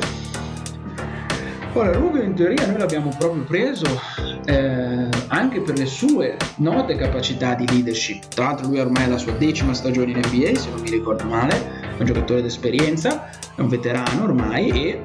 Ora, 1.75 1.91
Rubio 1.93 2.21
in 2.21 2.35
teoria 2.35 2.67
noi 2.67 2.77
l'abbiamo 2.77 3.09
proprio 3.17 3.41
preso 3.41 3.99
eh, 4.45 5.09
anche 5.29 5.59
per 5.61 5.75
le 5.75 5.87
sue 5.87 6.37
note 6.57 6.95
capacità 6.95 7.55
di 7.55 7.67
leadership. 7.67 8.27
Tra 8.27 8.45
l'altro 8.45 8.67
lui 8.67 8.79
ormai 8.79 9.05
è 9.05 9.07
la 9.07 9.17
sua 9.17 9.31
decima 9.31 9.73
stagione 9.73 10.11
in 10.11 10.17
NBA, 10.19 10.59
se 10.59 10.69
non 10.69 10.81
mi 10.81 10.91
ricordo 10.91 11.23
male, 11.23 11.81
è 11.81 11.99
un 11.99 12.05
giocatore 12.05 12.43
d'esperienza, 12.43 13.27
è 13.55 13.61
un 13.61 13.69
veterano 13.69 14.23
ormai 14.23 14.69
e 14.69 15.01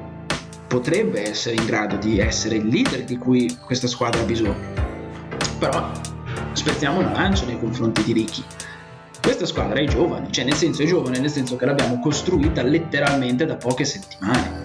potrebbe 0.67 1.27
essere 1.27 1.55
in 1.55 1.65
grado 1.65 1.95
di 1.95 2.19
essere 2.19 2.57
il 2.57 2.67
leader 2.67 3.03
di 3.03 3.17
cui 3.17 3.57
questa 3.65 3.87
squadra 3.87 4.21
ha 4.21 4.25
bisogno. 4.25 4.55
Però 5.57 5.91
spezziamo 6.51 6.99
una 6.99 7.13
lancia 7.13 7.45
nei 7.45 7.57
confronti 7.57 8.03
di 8.03 8.13
Ricky. 8.13 8.43
Questa 9.19 9.47
squadra 9.47 9.79
è 9.79 9.85
giovane, 9.85 10.31
cioè 10.31 10.45
nel 10.45 10.53
senso 10.53 10.83
è 10.83 10.85
giovane, 10.85 11.17
nel 11.17 11.31
senso 11.31 11.55
che 11.55 11.65
l'abbiamo 11.65 11.99
costruita 11.99 12.61
letteralmente 12.61 13.47
da 13.47 13.55
poche 13.55 13.85
settimane 13.85 14.58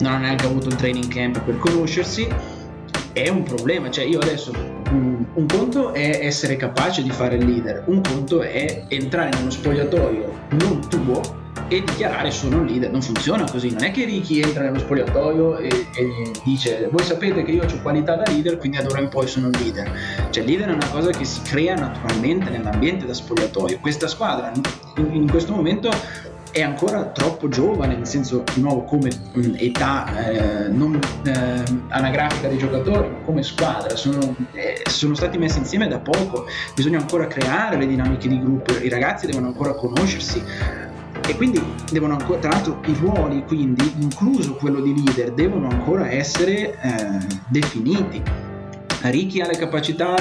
non 0.00 0.12
ha 0.12 0.18
neanche 0.18 0.46
avuto 0.46 0.68
un 0.68 0.76
training 0.76 1.08
camp 1.08 1.40
per 1.40 1.58
conoscersi, 1.58 2.28
è 3.12 3.28
un 3.28 3.42
problema. 3.42 3.90
Cioè, 3.90 4.04
io 4.04 4.18
adesso 4.18 4.52
un, 4.90 5.24
un 5.32 5.46
conto 5.46 5.92
è 5.92 6.20
essere 6.22 6.56
capace 6.56 7.02
di 7.02 7.10
fare 7.10 7.36
il 7.36 7.46
leader, 7.46 7.84
un 7.86 8.02
conto 8.02 8.42
è 8.42 8.84
entrare 8.88 9.30
in 9.34 9.42
uno 9.42 9.50
spogliatoio 9.50 10.44
non 10.50 10.86
tuo 10.88 11.44
e 11.68 11.82
dichiarare 11.82 12.30
sono 12.30 12.58
un 12.58 12.66
leader. 12.66 12.90
Non 12.90 13.02
funziona 13.02 13.44
così, 13.50 13.70
non 13.70 13.84
è 13.84 13.90
che 13.90 14.04
Ricky 14.04 14.40
entra 14.40 14.62
nello 14.64 14.78
spogliatoio 14.78 15.58
e, 15.58 15.68
e 15.68 16.30
dice 16.44 16.88
voi 16.92 17.02
sapete 17.02 17.42
che 17.42 17.52
io 17.52 17.64
ho 17.64 17.82
qualità 17.82 18.14
da 18.14 18.24
leader, 18.30 18.58
quindi 18.58 18.76
da 18.78 18.84
ora 18.84 19.00
in 19.00 19.08
poi 19.08 19.26
sono 19.26 19.46
un 19.46 19.52
leader. 19.52 19.90
Cioè 20.30 20.42
il 20.44 20.50
leader 20.50 20.68
è 20.68 20.74
una 20.74 20.88
cosa 20.90 21.10
che 21.10 21.24
si 21.24 21.40
crea 21.42 21.74
naturalmente 21.74 22.50
nell'ambiente 22.50 23.06
da 23.06 23.14
spogliatoio. 23.14 23.78
Questa 23.80 24.06
squadra 24.06 24.52
in, 24.54 25.14
in 25.14 25.30
questo 25.30 25.52
momento 25.52 25.90
è 26.56 26.62
ancora 26.62 27.04
troppo 27.04 27.48
giovane, 27.48 27.96
nel 27.96 28.06
senso 28.06 28.42
di 28.54 28.62
nuovo 28.62 28.84
come 28.84 29.10
età 29.58 30.06
eh, 30.26 30.68
non 30.68 30.98
eh, 31.24 31.62
anagrafica 31.88 32.48
dei 32.48 32.56
giocatori, 32.56 33.10
ma 33.10 33.18
come 33.26 33.42
squadra, 33.42 33.94
sono, 33.94 34.34
eh, 34.52 34.80
sono, 34.88 35.14
stati 35.14 35.36
messi 35.36 35.58
insieme 35.58 35.86
da 35.86 35.98
poco, 35.98 36.46
bisogna 36.74 36.98
ancora 36.98 37.26
creare 37.26 37.76
le 37.76 37.86
dinamiche 37.86 38.28
di 38.28 38.40
gruppo, 38.40 38.72
i 38.72 38.88
ragazzi 38.88 39.26
devono 39.26 39.48
ancora 39.48 39.74
conoscersi 39.74 40.42
e 41.28 41.36
quindi 41.36 41.62
devono 41.92 42.14
ancora, 42.14 42.38
tra 42.38 42.50
l'altro 42.52 42.80
i 42.86 42.96
ruoli 42.98 43.44
quindi, 43.44 43.92
incluso 43.98 44.54
quello 44.54 44.80
di 44.80 44.94
leader, 44.94 45.32
devono 45.32 45.68
ancora 45.68 46.10
essere 46.10 46.80
eh, 46.80 47.26
definiti. 47.48 48.22
Ricky 49.02 49.40
ha 49.40 49.46
le 49.46 49.58
capacità 49.58 50.14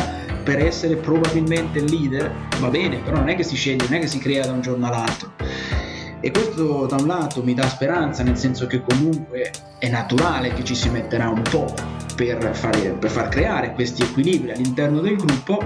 per 0.44 0.60
essere 0.60 0.98
probabilmente 0.98 1.80
il 1.80 1.86
leader, 1.86 2.30
va 2.60 2.68
bene, 2.68 2.98
però 2.98 3.18
non 3.18 3.30
è 3.30 3.36
che 3.36 3.44
si 3.44 3.56
sceglie, 3.56 3.86
non 3.86 3.94
è 3.94 4.00
che 4.00 4.08
si 4.08 4.20
crea 4.20 4.46
da 4.46 4.52
un 4.52 4.60
giorno 4.60 4.86
all'altro. 4.86 5.32
E 6.26 6.32
questo 6.32 6.88
da 6.88 6.96
un 6.96 7.06
lato 7.06 7.44
mi 7.44 7.54
dà 7.54 7.68
speranza, 7.68 8.24
nel 8.24 8.36
senso 8.36 8.66
che 8.66 8.82
comunque 8.82 9.52
è 9.78 9.88
naturale 9.90 10.56
che 10.56 10.64
ci 10.64 10.74
si 10.74 10.90
metterà 10.90 11.30
un 11.30 11.44
po' 11.44 11.72
per, 12.16 12.56
fare, 12.56 12.94
per 12.94 13.12
far 13.12 13.30
creare 13.30 13.74
questi 13.74 14.02
equilibri 14.02 14.50
all'interno 14.50 15.02
del 15.02 15.18
gruppo, 15.18 15.64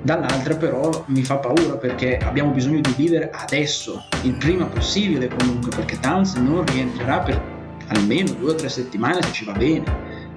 dall'altra 0.00 0.54
però 0.54 1.02
mi 1.08 1.24
fa 1.24 1.38
paura 1.38 1.78
perché 1.78 2.16
abbiamo 2.18 2.52
bisogno 2.52 2.80
di 2.80 2.94
leader 2.96 3.30
adesso, 3.32 4.04
il 4.22 4.36
prima 4.36 4.66
possibile 4.66 5.26
comunque, 5.36 5.70
perché 5.74 5.98
Towns 5.98 6.34
non 6.34 6.64
rientrerà 6.64 7.18
per 7.18 7.42
almeno 7.88 8.30
due 8.34 8.52
o 8.52 8.54
tre 8.54 8.68
settimane 8.68 9.20
se 9.22 9.32
ci 9.32 9.44
va 9.44 9.52
bene 9.54 9.82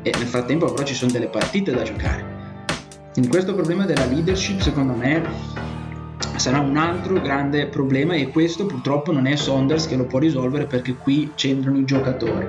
e 0.02 0.12
nel 0.18 0.26
frattempo 0.26 0.74
però 0.74 0.84
ci 0.84 0.96
sono 0.96 1.12
delle 1.12 1.28
partite 1.28 1.72
da 1.72 1.84
giocare. 1.84 2.26
In 3.14 3.30
questo 3.30 3.54
problema 3.54 3.86
della 3.86 4.06
leadership 4.06 4.60
secondo 4.60 4.94
me 4.94 5.22
sarà 6.36 6.60
un 6.60 6.78
altro 6.78 7.22
grande 7.22 7.68
problema 7.68 8.14
e 8.14 8.30
questo 8.30 8.66
purtroppo 8.66 9.12
non 9.12 9.26
è 9.26 9.36
Saunders 9.36 9.88
che 9.88 9.96
lo 9.96 10.06
può 10.06 10.20
risolvere 10.20 10.66
perché 10.66 10.96
qui 10.96 11.32
c'entrano 11.36 11.78
i 11.78 11.86
giocatori. 11.86 12.48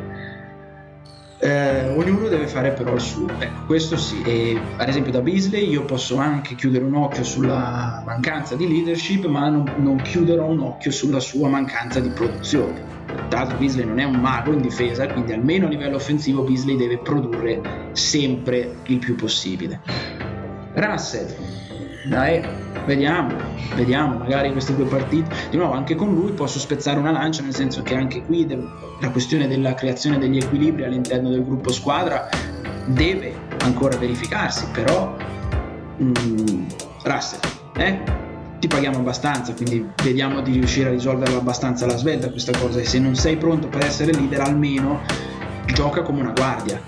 Eh, 1.45 1.89
ognuno 1.89 2.29
deve 2.29 2.47
fare 2.47 2.71
però 2.71 2.95
il 2.95 3.01
suo. 3.01 3.27
Ecco, 3.37 3.67
questo 3.67 3.97
sì. 3.97 4.23
E, 4.23 4.57
ad 4.77 4.89
esempio 4.89 5.11
da 5.11 5.21
Beasley 5.21 5.69
io 5.69 5.85
posso 5.85 6.17
anche 6.17 6.55
chiudere 6.55 6.85
un 6.85 6.95
occhio 6.95 7.25
sulla 7.25 8.01
mancanza 8.07 8.55
di 8.55 8.69
leadership, 8.69 9.27
ma 9.27 9.49
non, 9.49 9.69
non 9.79 9.97
chiuderò 9.97 10.47
un 10.47 10.61
occhio 10.61 10.93
sulla 10.93 11.19
sua 11.19 11.49
mancanza 11.49 11.99
di 11.99 12.11
produzione. 12.11 12.91
Tra 13.29 13.41
l'altro 13.41 13.59
Beasley 13.59 13.85
non 13.85 13.99
è 13.99 14.05
un 14.05 14.21
mago 14.21 14.53
in 14.53 14.61
difesa, 14.61 15.09
quindi 15.09 15.33
almeno 15.33 15.67
a 15.67 15.69
livello 15.69 15.97
offensivo 15.97 16.43
Beasley 16.45 16.77
deve 16.77 16.99
produrre 16.99 17.61
sempre 17.91 18.77
il 18.85 18.99
più 18.99 19.17
possibile. 19.17 19.81
Russell, 20.75 21.27
dai, 22.05 22.43
vediamo, 22.87 23.35
vediamo, 23.75 24.19
magari 24.19 24.51
queste 24.53 24.75
due 24.75 24.87
partite. 24.87 25.35
Di 25.51 25.57
nuovo, 25.57 25.75
anche 25.75 25.95
con 25.95 26.13
lui 26.13 26.33
posso 26.33 26.59
spezzare 26.59 26.99
una 26.99 27.11
lancia, 27.13 27.43
nel 27.43 27.55
senso 27.55 27.83
che 27.83 27.95
anche 27.95 28.23
qui 28.25 28.47
la 29.01 29.11
questione 29.11 29.47
della 29.47 29.75
creazione 29.75 30.19
degli 30.19 30.39
equilibri 30.39 30.85
all'interno 30.85 31.31
del 31.31 31.45
gruppo 31.45 31.71
squadra 31.73 32.29
deve 32.87 33.35
ancora 33.61 33.97
verificarsi, 33.97 34.67
però 34.73 35.17
mm, 36.03 36.65
Russell, 37.05 37.41
eh? 37.77 38.21
ti 38.59 38.69
paghiamo 38.69 38.99
abbastanza, 38.99 39.55
quindi 39.55 39.89
vediamo 40.05 40.41
di 40.41 40.53
riuscire 40.53 40.89
a 40.89 40.93
risolverlo 40.93 41.39
abbastanza 41.39 41.85
alla 41.85 41.97
svelta 41.97 42.31
questa 42.31 42.57
cosa 42.57 42.79
e 42.79 42.85
se 42.85 43.01
non 43.01 43.17
sei 43.17 43.37
pronto 43.37 43.67
per 43.67 43.85
essere 43.85 44.13
leader 44.13 44.41
almeno 44.41 45.01
gioca 45.67 46.03
come 46.03 46.21
una 46.21 46.31
guardia 46.31 46.81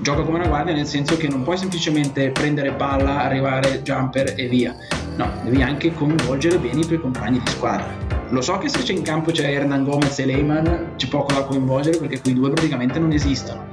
gioca 0.00 0.22
come 0.22 0.38
una 0.38 0.48
guardia 0.48 0.74
nel 0.74 0.86
senso 0.86 1.16
che 1.16 1.28
non 1.28 1.42
puoi 1.42 1.56
semplicemente 1.56 2.30
prendere 2.30 2.72
palla, 2.72 3.22
arrivare, 3.22 3.82
jumper 3.82 4.34
e 4.36 4.46
via. 4.46 4.74
No, 5.16 5.30
devi 5.42 5.62
anche 5.62 5.92
coinvolgere 5.92 6.58
bene 6.58 6.80
i 6.80 6.86
tuoi 6.86 7.00
compagni 7.00 7.40
di 7.42 7.50
squadra. 7.50 7.94
Lo 8.30 8.40
so 8.40 8.58
che 8.58 8.68
se 8.68 8.82
c'è 8.82 8.92
in 8.92 9.02
campo 9.02 9.30
c'è 9.30 9.50
Hernan 9.50 9.84
Gomez 9.84 10.18
e 10.18 10.26
Lehman, 10.26 10.92
c'è 10.96 11.08
poco 11.08 11.32
da 11.32 11.42
coinvolgere 11.44 11.98
perché 11.98 12.20
quei 12.20 12.34
due 12.34 12.50
praticamente 12.50 12.98
non 12.98 13.12
esistono. 13.12 13.66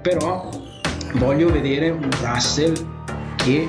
Però 0.00 0.48
voglio 1.14 1.50
vedere 1.50 1.90
un 1.90 2.08
Russell 2.22 2.74
che 3.36 3.68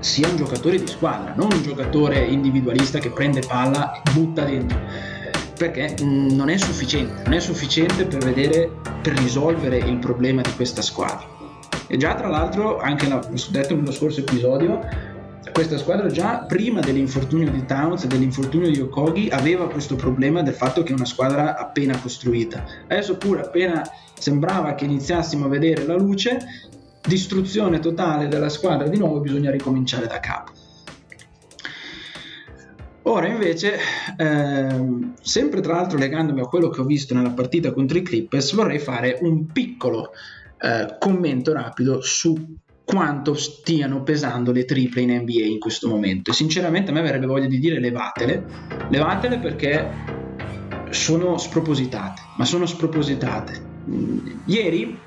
sia 0.00 0.28
un 0.28 0.36
giocatore 0.36 0.78
di 0.78 0.86
squadra, 0.86 1.32
non 1.34 1.48
un 1.52 1.62
giocatore 1.62 2.18
individualista 2.18 2.98
che 2.98 3.10
prende 3.10 3.40
palla 3.40 3.92
e 3.92 4.10
butta 4.12 4.44
dentro 4.44 5.14
perché 5.56 5.94
non 6.02 6.48
è 6.48 6.56
sufficiente, 6.56 7.22
non 7.24 7.32
è 7.32 7.40
sufficiente 7.40 8.04
per 8.04 8.24
vedere, 8.24 8.70
per 9.02 9.14
risolvere 9.18 9.78
il 9.78 9.98
problema 9.98 10.42
di 10.42 10.52
questa 10.54 10.82
squadra. 10.82 11.34
E 11.86 11.96
già 11.96 12.14
tra 12.14 12.28
l'altro, 12.28 12.78
anche 12.78 13.08
l'ho 13.08 13.20
detto 13.50 13.74
nello 13.74 13.92
scorso 13.92 14.20
episodio, 14.20 14.80
questa 15.52 15.78
squadra 15.78 16.08
già 16.08 16.44
prima 16.46 16.80
dell'infortunio 16.80 17.50
di 17.50 17.64
Towns 17.64 18.04
e 18.04 18.08
dell'infortunio 18.08 18.70
di 18.70 18.80
Okogi 18.80 19.28
aveva 19.30 19.68
questo 19.68 19.96
problema 19.96 20.42
del 20.42 20.52
fatto 20.52 20.82
che 20.82 20.90
è 20.90 20.94
una 20.94 21.04
squadra 21.04 21.56
appena 21.56 21.98
costruita. 21.98 22.64
Adesso 22.84 23.16
pure 23.16 23.40
appena 23.40 23.82
sembrava 24.18 24.74
che 24.74 24.84
iniziassimo 24.84 25.46
a 25.46 25.48
vedere 25.48 25.86
la 25.86 25.96
luce, 25.96 26.38
distruzione 27.06 27.78
totale 27.78 28.28
della 28.28 28.48
squadra 28.48 28.88
di 28.88 28.98
nuovo 28.98 29.20
bisogna 29.20 29.50
ricominciare 29.50 30.06
da 30.06 30.20
capo. 30.20 30.52
Ora 33.08 33.28
invece, 33.28 33.78
ehm, 34.16 35.14
sempre 35.20 35.60
tra 35.60 35.74
l'altro 35.74 35.96
legandomi 35.96 36.40
a 36.40 36.46
quello 36.46 36.70
che 36.70 36.80
ho 36.80 36.84
visto 36.84 37.14
nella 37.14 37.30
partita 37.30 37.72
contro 37.72 37.98
i 37.98 38.02
Clippers, 38.02 38.52
vorrei 38.52 38.80
fare 38.80 39.18
un 39.20 39.46
piccolo 39.46 40.10
eh, 40.58 40.96
commento 40.98 41.52
rapido 41.52 42.00
su 42.00 42.56
quanto 42.84 43.34
stiano 43.34 44.02
pesando 44.02 44.50
le 44.50 44.64
triple 44.64 45.02
in 45.02 45.20
NBA 45.20 45.44
in 45.44 45.60
questo 45.60 45.88
momento. 45.88 46.32
E 46.32 46.34
sinceramente 46.34 46.90
a 46.90 46.94
me 46.94 47.02
verrebbe 47.02 47.26
voglia 47.26 47.46
di 47.46 47.60
dire 47.60 47.78
levatele, 47.78 48.44
levatele 48.88 49.38
perché 49.38 49.88
sono 50.90 51.38
spropositate, 51.38 52.22
ma 52.36 52.44
sono 52.44 52.66
spropositate. 52.66 53.52
Mm, 53.88 54.18
ieri, 54.46 54.98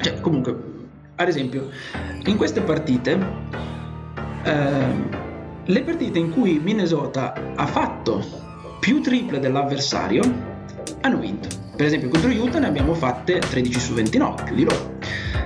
cioè 0.00 0.20
comunque, 0.20 0.56
ad 1.16 1.26
esempio, 1.26 1.70
in 2.24 2.36
queste 2.36 2.60
partite... 2.60 3.18
Eh, 4.44 5.24
le 5.66 5.82
partite 5.82 6.18
in 6.18 6.30
cui 6.30 6.60
Minnesota 6.62 7.54
ha 7.54 7.66
fatto 7.66 8.24
più 8.78 9.00
triple 9.00 9.40
dell'avversario 9.40 10.22
hanno 11.00 11.18
vinto. 11.18 11.48
Per 11.76 11.84
esempio 11.84 12.08
contro 12.08 12.30
Utah 12.30 12.58
ne 12.58 12.68
abbiamo 12.68 12.94
fatte 12.94 13.38
13 13.38 13.78
su 13.78 13.94
29, 13.94 14.42
più 14.44 14.54
di 14.54 14.64
loro. 14.64 14.98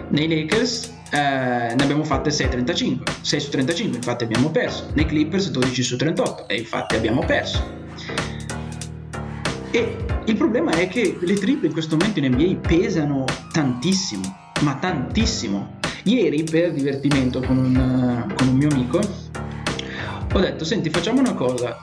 Nei 0.09 0.29
Lakers 0.29 0.93
eh, 1.11 1.75
ne 1.75 1.83
abbiamo 1.83 2.05
fatte 2.05 2.31
6, 2.31 2.49
6 3.21 3.41
su 3.41 3.51
35, 3.51 3.97
infatti 3.97 4.25
abbiamo 4.25 4.51
perso. 4.51 4.91
Nei 4.95 5.07
Clippers 5.07 5.51
12 5.51 5.83
su 5.83 5.97
38 5.97 6.49
e 6.49 6.57
infatti 6.57 6.97
abbiamo 6.97 7.25
perso. 7.25 7.79
E 9.71 9.97
il 10.27 10.37
problema 10.37 10.73
è 10.73 10.89
che 10.89 11.17
le 11.21 11.35
triple 11.35 11.69
in 11.69 11.73
questo 11.73 11.97
momento 11.97 12.19
in 12.19 12.33
NBA 12.33 12.67
pesano 12.67 13.25
tantissimo, 13.53 14.53
ma 14.63 14.77
tantissimo. 14.77 15.79
Ieri 16.05 16.45
per 16.45 16.73
divertimento 16.73 17.41
con 17.41 17.57
un, 17.57 18.35
con 18.37 18.49
un 18.49 18.55
mio 18.55 18.69
amico 18.69 19.20
ho 20.33 20.39
detto, 20.39 20.65
senti, 20.65 20.91
facciamo 20.91 21.19
una 21.19 21.35
cosa. 21.35 21.77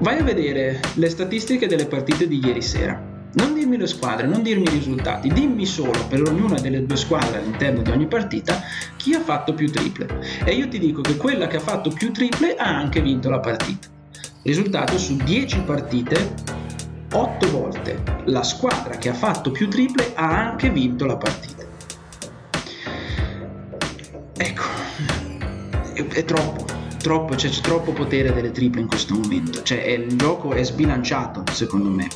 Vai 0.00 0.18
a 0.18 0.22
vedere 0.22 0.80
le 0.94 1.08
statistiche 1.08 1.66
delle 1.66 1.86
partite 1.86 2.28
di 2.28 2.44
ieri 2.44 2.60
sera. 2.60 3.12
Non 3.36 3.54
dirmi 3.54 3.78
le 3.78 3.86
squadre, 3.86 4.26
non 4.26 4.42
dirmi 4.42 4.64
i 4.64 4.70
risultati, 4.70 5.28
dimmi 5.28 5.64
solo 5.64 6.06
per 6.08 6.22
ognuna 6.22 6.60
delle 6.60 6.84
due 6.84 6.96
squadre 6.96 7.38
all'interno 7.38 7.82
di 7.82 7.90
ogni 7.90 8.06
partita 8.06 8.60
chi 8.96 9.14
ha 9.14 9.20
fatto 9.20 9.54
più 9.54 9.70
triple. 9.70 10.42
E 10.44 10.52
io 10.52 10.68
ti 10.68 10.78
dico 10.78 11.00
che 11.00 11.16
quella 11.16 11.46
che 11.46 11.56
ha 11.56 11.60
fatto 11.60 11.90
più 11.90 12.12
triple 12.12 12.54
ha 12.54 12.68
anche 12.68 13.00
vinto 13.00 13.30
la 13.30 13.40
partita. 13.40 13.88
Risultato 14.42 14.98
su 14.98 15.16
10 15.16 15.60
partite, 15.62 16.34
8 17.12 17.50
volte 17.50 18.02
la 18.26 18.42
squadra 18.42 18.98
che 18.98 19.08
ha 19.08 19.14
fatto 19.14 19.50
più 19.50 19.68
triple 19.68 20.12
ha 20.14 20.28
anche 20.28 20.68
vinto 20.70 21.06
la 21.06 21.16
partita. 21.16 21.64
Ecco, 24.36 24.64
è, 25.94 26.06
è 26.06 26.24
troppo, 26.24 26.73
troppo, 27.04 27.36
cioè, 27.36 27.50
c'è 27.50 27.60
troppo 27.60 27.92
potere 27.92 28.32
delle 28.32 28.50
triple 28.50 28.80
in 28.80 28.88
questo 28.88 29.14
momento. 29.14 29.62
Cioè, 29.62 29.78
il 29.82 30.16
gioco 30.16 30.52
è 30.52 30.64
sbilanciato, 30.64 31.44
secondo 31.52 31.90
me. 31.90 32.08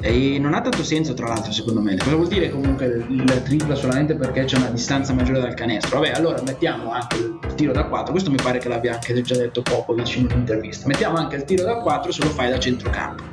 E 0.00 0.38
non 0.38 0.54
ha 0.54 0.60
tanto 0.60 0.84
senso, 0.84 1.12
tra 1.14 1.26
l'altro, 1.26 1.50
secondo 1.50 1.80
me. 1.80 1.96
Cosa 1.96 2.14
vuol 2.14 2.28
dire 2.28 2.50
comunque 2.50 3.04
il 3.08 3.42
tripla 3.42 3.74
solamente 3.74 4.14
perché 4.14 4.44
c'è 4.44 4.58
una 4.58 4.68
distanza 4.68 5.12
maggiore 5.12 5.40
dal 5.40 5.54
canestro? 5.54 5.98
Vabbè, 5.98 6.12
allora 6.12 6.40
mettiamo 6.42 6.92
anche 6.92 7.16
il 7.16 7.54
tiro 7.56 7.72
da 7.72 7.84
4. 7.86 8.12
Questo 8.12 8.30
mi 8.30 8.36
pare 8.36 8.58
che 8.58 8.68
l'abbia 8.68 8.92
anche 8.92 9.20
già 9.22 9.34
detto 9.34 9.62
poco 9.62 9.92
vicino 9.92 10.28
all'intervista. 10.30 10.86
Mettiamo 10.86 11.16
anche 11.16 11.36
il 11.36 11.44
tiro 11.44 11.64
da 11.64 11.76
4 11.76 12.12
se 12.12 12.22
lo 12.22 12.28
fai 12.28 12.50
da 12.50 12.58
centrocampo. 12.60 13.24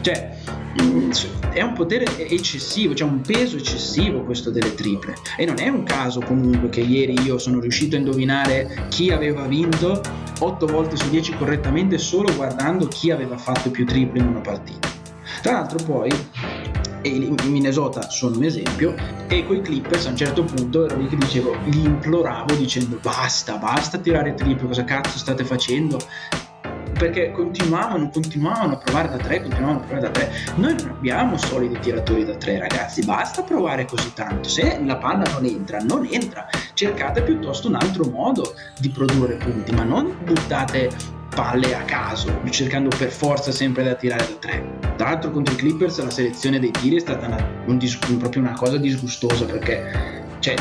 Cioè, 0.00 0.36
è 1.52 1.62
un 1.62 1.72
potere 1.72 2.04
eccessivo, 2.28 2.94
cioè 2.94 3.08
un 3.08 3.22
peso 3.22 3.56
eccessivo 3.56 4.22
questo 4.22 4.50
delle 4.50 4.74
triple. 4.74 5.14
E 5.36 5.46
non 5.46 5.58
è 5.58 5.68
un 5.68 5.84
caso 5.84 6.20
comunque 6.20 6.68
che 6.68 6.80
ieri 6.80 7.18
io 7.22 7.38
sono 7.38 7.60
riuscito 7.60 7.96
a 7.96 7.98
indovinare 7.98 8.86
chi 8.90 9.10
aveva 9.10 9.46
vinto 9.46 10.02
8 10.38 10.66
volte 10.66 10.96
su 10.96 11.08
10 11.08 11.36
correttamente 11.36 11.96
solo 11.96 12.34
guardando 12.34 12.88
chi 12.88 13.10
aveva 13.10 13.38
fatto 13.38 13.70
più 13.70 13.86
triple 13.86 14.20
in 14.20 14.26
una 14.26 14.40
partita. 14.40 14.88
Tra 15.40 15.52
l'altro 15.52 15.82
poi 15.84 16.10
e 17.06 17.34
Minnesota 17.44 18.10
sono 18.10 18.36
un 18.36 18.44
esempio 18.44 18.94
e 19.28 19.44
quei 19.46 19.60
Clippers 19.60 20.06
a 20.06 20.10
un 20.10 20.16
certo 20.16 20.42
punto 20.42 20.86
ero 20.86 20.98
lì 20.98 21.06
che 21.06 21.16
dicevo 21.16 21.54
li 21.66 21.84
imploravo 21.84 22.54
dicendo 22.54 22.98
basta 23.00 23.56
basta 23.56 23.98
tirare 23.98 24.34
triple 24.34 24.66
cosa 24.66 24.82
cazzo 24.82 25.16
state 25.16 25.44
facendo 25.44 25.98
perché 26.96 27.32
continuavano, 27.32 28.10
continuavano 28.10 28.74
a 28.74 28.76
provare 28.78 29.08
da 29.08 29.16
tre, 29.16 29.40
continuavano 29.42 29.80
a 29.80 29.82
provare 29.82 30.00
da 30.00 30.10
tre. 30.10 30.32
Noi 30.56 30.74
non 30.74 30.88
abbiamo 30.90 31.36
solidi 31.36 31.78
tiratori 31.78 32.24
da 32.24 32.34
tre, 32.36 32.58
ragazzi, 32.58 33.04
basta 33.04 33.42
provare 33.42 33.84
così 33.84 34.12
tanto. 34.14 34.48
Se 34.48 34.80
la 34.84 34.96
palla 34.96 35.24
non 35.32 35.44
entra, 35.44 35.78
non 35.78 36.08
entra. 36.10 36.46
Cercate 36.74 37.22
piuttosto 37.22 37.68
un 37.68 37.74
altro 37.74 38.04
modo 38.04 38.54
di 38.78 38.88
produrre 38.88 39.36
punti, 39.36 39.72
ma 39.72 39.84
non 39.84 40.14
buttate 40.24 41.14
palle 41.34 41.74
a 41.74 41.82
caso, 41.82 42.40
cercando 42.48 42.88
per 42.96 43.10
forza 43.10 43.52
sempre 43.52 43.84
da 43.84 43.94
tirare 43.94 44.26
da 44.26 44.34
tre. 44.38 44.64
Tra 44.96 45.10
l'altro 45.10 45.30
contro 45.30 45.52
i 45.52 45.56
Clippers 45.56 46.02
la 46.02 46.10
selezione 46.10 46.58
dei 46.58 46.70
tiri 46.70 46.96
è 46.96 47.00
stata 47.00 47.26
una, 47.26 47.46
un 47.66 47.76
dis- 47.76 47.98
proprio 48.18 48.40
una 48.40 48.54
cosa 48.54 48.78
disgustosa 48.78 49.44
perché 49.44 50.24
c'è 50.38 50.54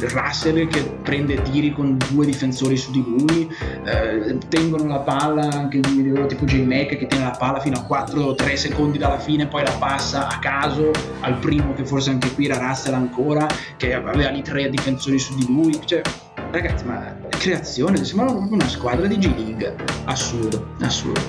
Russell 0.00 0.66
che 0.68 0.82
prende 1.02 1.40
tiri 1.42 1.72
con 1.72 1.96
due 2.10 2.26
difensori 2.26 2.76
su 2.76 2.90
di 2.90 3.04
lui, 3.06 3.50
eh, 3.84 4.38
tengono 4.48 4.86
la 4.86 5.00
palla, 5.00 5.48
anche 5.48 5.80
mi 5.88 6.02
ricordo 6.02 6.26
tipo 6.26 6.44
J-Mac 6.44 6.96
che 6.96 7.06
tiene 7.06 7.24
la 7.24 7.36
palla 7.36 7.60
fino 7.60 7.76
a 7.76 8.04
4-3 8.04 8.54
secondi 8.54 8.98
dalla 8.98 9.18
fine, 9.18 9.46
poi 9.46 9.64
la 9.64 9.72
passa 9.72 10.28
a 10.28 10.38
caso 10.38 10.90
al 11.20 11.38
primo 11.38 11.72
che 11.74 11.84
forse 11.84 12.10
anche 12.10 12.32
qui 12.32 12.46
era 12.46 12.58
Russell 12.58 12.94
ancora, 12.94 13.46
che 13.76 13.94
aveva 13.94 14.30
lì 14.30 14.42
tre 14.42 14.68
difensori 14.68 15.18
su 15.18 15.34
di 15.34 15.46
lui, 15.46 15.78
cioè 15.84 16.02
ragazzi 16.50 16.84
ma 16.84 17.16
creazione, 17.30 18.00
proprio 18.00 18.48
una 18.50 18.68
squadra 18.68 19.06
di 19.06 19.18
G-League, 19.18 19.74
assurdo, 20.04 20.74
assurdo. 20.80 21.20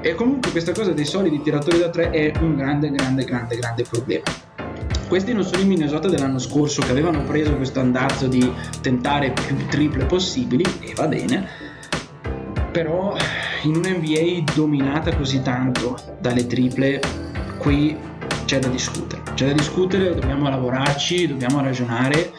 E 0.00 0.14
comunque 0.14 0.50
questa 0.50 0.72
cosa 0.72 0.92
dei 0.92 1.06
solidi 1.06 1.40
tiratori 1.40 1.78
da 1.78 1.88
tre 1.88 2.10
è 2.10 2.32
un 2.40 2.56
grande, 2.56 2.90
grande, 2.90 3.24
grande, 3.24 3.56
grande 3.56 3.84
problema. 3.84 4.22
Questi 5.08 5.32
non 5.32 5.44
sono 5.44 5.62
i 5.62 5.66
Minnesota 5.66 6.08
dell'anno 6.08 6.38
scorso 6.38 6.82
che 6.82 6.90
avevano 6.90 7.22
preso 7.22 7.54
questo 7.54 7.78
andazzo 7.78 8.26
di 8.26 8.52
tentare 8.80 9.32
più 9.32 9.56
triple 9.68 10.06
possibili, 10.06 10.64
e 10.80 10.92
va 10.94 11.06
bene, 11.06 11.46
però 12.72 13.16
in 13.62 13.76
un'NBA 13.76 14.52
dominata 14.54 15.14
così 15.14 15.40
tanto 15.40 15.96
dalle 16.20 16.46
triple, 16.46 17.00
qui 17.58 17.96
c'è 18.44 18.58
da 18.58 18.68
discutere. 18.68 19.22
C'è 19.34 19.46
da 19.46 19.52
discutere, 19.52 20.14
dobbiamo 20.14 20.48
lavorarci, 20.48 21.28
dobbiamo 21.28 21.60
ragionare 21.60 22.32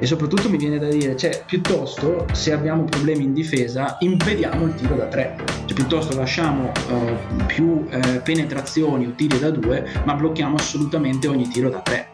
e 0.00 0.06
soprattutto 0.06 0.48
mi 0.48 0.56
viene 0.56 0.78
da 0.78 0.88
dire, 0.88 1.14
cioè, 1.14 1.42
piuttosto 1.44 2.24
se 2.32 2.52
abbiamo 2.52 2.84
problemi 2.84 3.24
in 3.24 3.34
difesa, 3.34 3.98
impediamo 4.00 4.64
il 4.64 4.74
tiro 4.74 4.96
da 4.96 5.04
tre, 5.06 5.36
cioè, 5.66 5.74
piuttosto 5.74 6.16
lasciamo 6.16 6.72
uh, 6.88 7.44
più 7.44 7.66
uh, 7.66 8.22
penetrazioni 8.24 9.06
o 9.06 9.12
tiri 9.14 9.38
da 9.38 9.50
due, 9.50 9.86
ma 10.04 10.14
blocchiamo 10.14 10.56
assolutamente 10.56 11.28
ogni 11.28 11.46
tiro 11.48 11.68
da 11.68 11.80
tre. 11.80 12.08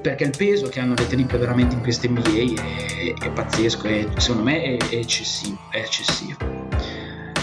Perché 0.00 0.24
il 0.24 0.34
peso 0.34 0.68
che 0.68 0.80
hanno 0.80 0.94
le 0.96 1.06
triple 1.06 1.36
veramente 1.36 1.74
in 1.74 1.82
queste 1.82 2.08
NBA 2.08 2.62
è, 3.20 3.24
è 3.26 3.30
pazzesco 3.30 3.86
e 3.88 4.08
secondo 4.16 4.44
me 4.44 4.62
è, 4.62 4.76
è, 4.76 4.94
eccessivo, 4.94 5.58
è 5.70 5.78
eccessivo. 5.78 6.36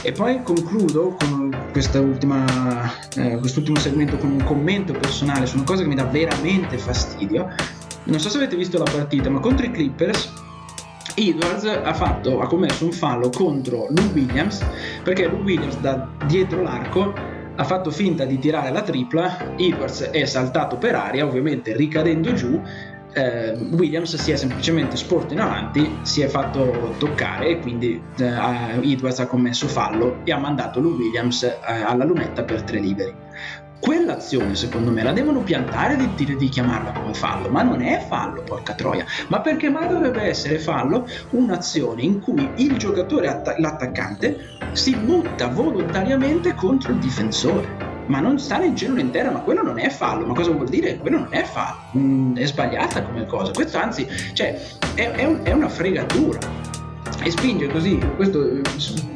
E 0.02 0.12
poi 0.12 0.41
concludo 0.41 1.15
con 1.19 1.54
eh, 1.71 3.38
quest'ultimo 3.38 3.78
segmento 3.78 4.17
con 4.17 4.32
un 4.32 4.43
commento 4.43 4.91
personale 4.91 5.45
su 5.45 5.56
una 5.56 5.65
cosa 5.65 5.84
che 5.84 5.88
mi 5.88 5.95
dà 5.95 6.06
veramente 6.06 6.78
fastidio 6.78 7.47
non 8.05 8.19
so 8.19 8.29
se 8.29 8.37
avete 8.37 8.55
visto 8.55 8.77
la 8.77 8.89
partita, 8.89 9.29
ma 9.29 9.39
contro 9.39 9.65
i 9.65 9.71
Clippers 9.71 10.41
Edwards 11.15 11.65
ha, 11.65 11.93
fatto, 11.93 12.39
ha 12.39 12.47
commesso 12.47 12.85
un 12.85 12.91
fallo 12.91 13.29
contro 13.29 13.87
Lou 13.89 14.11
Williams 14.13 14.65
perché 15.03 15.27
Lou 15.27 15.41
Williams 15.41 15.77
da 15.79 16.07
dietro 16.25 16.61
l'arco 16.61 17.13
ha 17.55 17.63
fatto 17.63 17.91
finta 17.91 18.25
di 18.25 18.39
tirare 18.39 18.71
la 18.71 18.81
tripla, 18.81 19.55
Edwards 19.57 20.01
è 20.01 20.25
saltato 20.25 20.77
per 20.77 20.95
aria, 20.95 21.23
ovviamente 21.23 21.75
ricadendo 21.75 22.33
giù, 22.33 22.59
eh, 23.13 23.51
Williams 23.73 24.15
si 24.15 24.31
è 24.31 24.35
semplicemente 24.35 24.97
sporto 24.97 25.33
in 25.33 25.39
avanti, 25.39 25.97
si 26.01 26.21
è 26.21 26.27
fatto 26.27 26.95
toccare 26.97 27.49
e 27.49 27.59
quindi 27.59 28.01
eh, 28.17 28.91
Edwards 28.91 29.19
ha 29.19 29.27
commesso 29.27 29.67
fallo 29.67 30.21
e 30.23 30.31
ha 30.31 30.39
mandato 30.39 30.79
Lou 30.79 30.95
Williams 30.95 31.43
eh, 31.43 31.59
alla 31.67 32.05
lunetta 32.05 32.43
per 32.43 32.63
tre 32.63 32.79
liberi 32.79 33.13
quell'azione 33.84 34.56
secondo 34.56 34.91
me 34.91 35.04
la 35.04 35.12
devono 35.12 35.41
piantare 35.41 35.98
di, 35.98 36.38
di, 36.38 36.48
chiamarla 36.48 36.93
come 36.93 37.13
fallo, 37.13 37.50
ma 37.50 37.63
non 37.63 37.82
è 37.82 38.06
fallo, 38.08 38.41
porca 38.41 38.74
troia, 38.76 39.06
ma 39.28 39.41
perché 39.41 39.69
mai 39.69 39.89
dovrebbe 39.89 40.22
essere 40.22 40.58
fallo 40.58 41.06
un'azione 41.32 42.02
in 42.02 42.22
cui 42.22 42.50
il 42.56 42.78
giocatore, 42.78 43.28
att- 43.28 43.56
l'attaccante, 43.58 44.58
si 44.72 44.96
butta 44.96 45.50
volontariamente 45.50 46.56
contro 46.56 46.93
il 46.93 47.00
difensore? 47.00 47.91
Ma 48.06 48.22
non 48.22 48.39
sta 48.39 48.58
nel 48.58 48.74
giro 48.74 48.98
intera, 48.98 49.32
ma 49.32 49.39
quello 49.39 49.62
non 49.62 49.80
è 49.80 49.89
fallo. 49.89 50.26
Ma 50.26 50.34
cosa 50.34 50.52
vuol 50.52 50.67
dire? 50.67 50.98
Quello 50.98 51.19
non 51.19 51.30
è 51.30 51.43
fallo. 51.43 51.80
Mm, 51.98 52.36
è 52.36 52.46
sbagliata 52.46 53.02
come 53.02 53.26
cosa. 53.26 53.52
Questo 53.52 53.78
anzi, 53.78 54.06
cioè, 54.34 54.60
è, 54.96 55.10
è, 55.12 55.24
un, 55.24 55.39
è 55.43 55.52
una 55.52 55.69
fregatura 55.69 56.39
e 57.24 57.32
spinge 57.32 57.67
così, 57.67 57.98
questo 58.15 58.46
eh, 58.46 58.62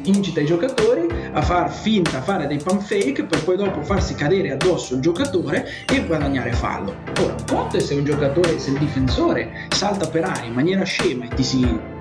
incita 0.04 0.40
i 0.40 0.46
giocatori 0.46 1.07
a 1.32 1.42
far 1.42 1.70
finta, 1.70 2.18
a 2.18 2.22
fare 2.22 2.46
dei 2.46 2.58
pump 2.58 2.82
fake 2.82 3.24
per 3.24 3.42
poi 3.44 3.56
dopo 3.56 3.82
farsi 3.82 4.14
cadere 4.14 4.52
addosso 4.52 4.94
il 4.94 5.00
giocatore 5.00 5.66
e 5.86 6.04
guadagnare 6.04 6.52
fallo. 6.52 6.94
Ora, 7.20 7.34
conto 7.46 7.80
se 7.80 7.94
un 7.94 8.04
giocatore, 8.04 8.58
se 8.58 8.70
il 8.70 8.78
difensore 8.78 9.66
salta 9.70 10.08
per 10.08 10.24
aria 10.24 10.44
in 10.44 10.54
maniera 10.54 10.84
scema 10.84 11.24
e 11.24 11.28
ti 11.28 11.42
si 11.42 11.96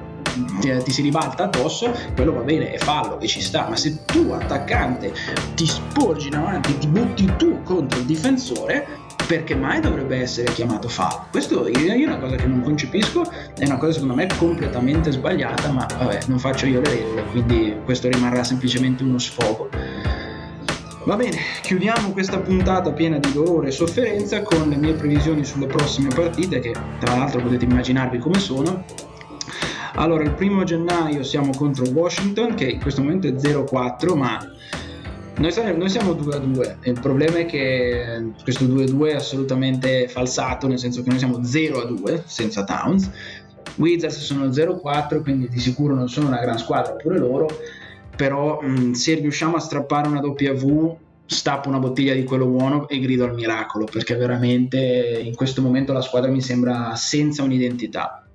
ti, 0.59 0.83
ti, 0.83 0.91
si 0.91 1.01
ribalta 1.01 1.45
addosso, 1.45 1.91
quello 2.15 2.33
va 2.33 2.41
bene, 2.41 2.71
è 2.71 2.77
fallo 2.77 3.19
e 3.19 3.27
ci 3.27 3.41
sta, 3.41 3.67
ma 3.67 3.75
se 3.75 4.05
tu 4.05 4.31
attaccante 4.31 5.13
ti 5.55 5.65
sporgi 5.65 6.27
in 6.27 6.35
avanti, 6.35 6.77
ti 6.77 6.87
butti 6.87 7.31
tu 7.37 7.63
contro 7.63 7.99
il 7.99 8.05
difensore, 8.05 8.87
perché 9.27 9.55
mai 9.55 9.81
dovrebbe 9.81 10.21
essere 10.21 10.51
chiamato 10.53 10.87
fallo? 10.87 11.27
Questo 11.29 11.65
è 11.65 12.05
una 12.05 12.17
cosa 12.17 12.37
che 12.37 12.47
non 12.47 12.61
concepisco, 12.61 13.29
è 13.57 13.65
una 13.65 13.77
cosa 13.77 13.91
secondo 13.93 14.15
me 14.15 14.27
completamente 14.37 15.11
sbagliata, 15.11 15.69
ma 15.71 15.85
vabbè, 15.85 16.19
non 16.27 16.39
faccio 16.39 16.65
io 16.65 16.79
le 16.79 16.89
regole, 16.89 17.23
quindi 17.25 17.75
questo 17.83 18.07
rimarrà 18.07 18.43
semplicemente 18.43 19.03
uno 19.03 19.19
sfogo. 19.19 19.69
Va 21.03 21.15
bene, 21.15 21.37
chiudiamo 21.61 22.11
questa 22.11 22.39
puntata 22.39 22.91
piena 22.91 23.17
di 23.17 23.31
dolore 23.31 23.67
e 23.67 23.71
sofferenza 23.71 24.41
con 24.41 24.69
le 24.69 24.75
mie 24.75 24.93
previsioni 24.93 25.43
sulle 25.43 25.67
prossime 25.67 26.09
partite, 26.13 26.59
che 26.59 26.73
tra 26.99 27.15
l'altro 27.15 27.41
potete 27.41 27.65
immaginarvi 27.65 28.17
come 28.19 28.39
sono. 28.39 28.83
Allora, 29.95 30.23
il 30.23 30.33
primo 30.33 30.63
gennaio 30.63 31.23
siamo 31.23 31.51
contro 31.55 31.85
Washington, 31.87 32.55
che 32.55 32.65
in 32.65 32.81
questo 32.81 33.01
momento 33.01 33.27
è 33.27 33.31
0-4, 33.31 34.15
ma 34.15 34.37
noi, 35.37 35.77
noi 35.77 35.89
siamo 35.89 36.13
2 36.13 36.35
a 36.35 36.39
2 36.39 36.77
il 36.83 36.99
problema 36.99 37.37
è 37.37 37.45
che 37.45 38.31
questo 38.43 38.65
2 38.65 38.83
a 38.83 38.87
2 38.87 39.11
è 39.11 39.15
assolutamente 39.15 40.07
falsato, 40.07 40.67
nel 40.67 40.79
senso 40.79 41.03
che 41.03 41.09
noi 41.09 41.19
siamo 41.19 41.43
0 41.43 41.81
a 41.81 41.85
2 41.85 42.23
senza 42.25 42.63
Towns. 42.63 43.09
Wizards 43.75 44.17
sono 44.17 44.45
0-4, 44.47 45.21
quindi 45.21 45.49
di 45.49 45.59
sicuro 45.59 45.93
non 45.93 46.09
sono 46.09 46.27
una 46.27 46.39
gran 46.39 46.57
squadra 46.57 46.93
pure 46.93 47.19
loro, 47.19 47.47
però 48.15 48.59
mh, 48.61 48.93
se 48.93 49.15
riusciamo 49.15 49.55
a 49.55 49.59
strappare 49.59 50.07
una 50.07 50.21
W 50.21 50.97
stappo 51.25 51.67
una 51.67 51.79
bottiglia 51.79 52.13
di 52.13 52.23
quello 52.23 52.47
buono 52.47 52.87
e 52.87 52.99
grido 52.99 53.25
al 53.25 53.33
miracolo, 53.33 53.85
perché 53.85 54.15
veramente 54.15 55.21
in 55.21 55.35
questo 55.35 55.61
momento 55.61 55.93
la 55.93 56.01
squadra 56.01 56.31
mi 56.31 56.41
sembra 56.41 56.95
senza 56.95 57.43
un'identità 57.43 58.26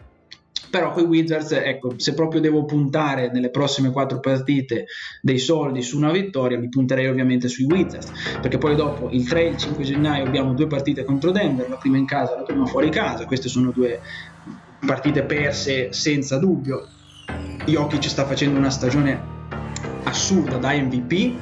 però 0.73 0.91
con 0.91 1.03
i 1.03 1.07
Wizards, 1.07 1.53
ecco, 1.53 1.93
se 1.99 2.15
proprio 2.15 2.41
devo 2.41 2.65
puntare 2.65 3.31
nelle 3.31 3.51
prossime 3.51 3.91
quattro 3.91 4.21
partite 4.21 4.87
dei 5.21 5.39
soldi 5.39 5.83
su 5.83 5.99
una 5.99 6.11
vittoria, 6.11 6.59
li 6.59 6.71
punterei 6.71 7.09
ovviamente 7.09 7.47
sui 7.49 7.67
Wizards, 7.67 8.11
perché 8.41 8.57
poi 8.57 8.75
dopo 8.75 9.11
il 9.11 9.29
3 9.29 9.43
e 9.43 9.49
il 9.51 9.57
5 9.59 9.85
gennaio 9.85 10.25
abbiamo 10.25 10.55
due 10.55 10.67
partite 10.67 11.05
contro 11.05 11.31
Denver, 11.31 11.69
la 11.69 11.77
prima 11.77 11.99
in 11.99 12.07
casa, 12.07 12.37
la 12.37 12.43
prima 12.45 12.65
fuori 12.65 12.89
casa, 12.89 13.27
queste 13.27 13.51
sono 13.51 13.71
due 13.71 14.01
partite 14.87 15.25
perse 15.25 15.93
senza 15.93 16.39
dubbio. 16.39 16.89
Jokic 17.67 18.09
sta 18.09 18.25
facendo 18.25 18.59
una 18.59 18.71
stagione 18.71 19.21
assurda 20.05 20.57
da 20.57 20.73
MVP, 20.73 21.35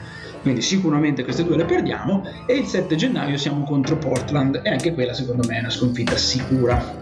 quindi 0.42 0.60
sicuramente 0.60 1.22
queste 1.22 1.44
due 1.44 1.56
le 1.56 1.66
perdiamo 1.66 2.24
e 2.46 2.54
il 2.54 2.66
7 2.66 2.96
gennaio 2.96 3.36
siamo 3.36 3.62
contro 3.62 3.96
Portland 3.96 4.60
e 4.64 4.70
anche 4.70 4.92
quella 4.92 5.12
secondo 5.14 5.46
me 5.46 5.58
è 5.58 5.60
una 5.60 5.70
sconfitta 5.70 6.16
sicura 6.16 6.99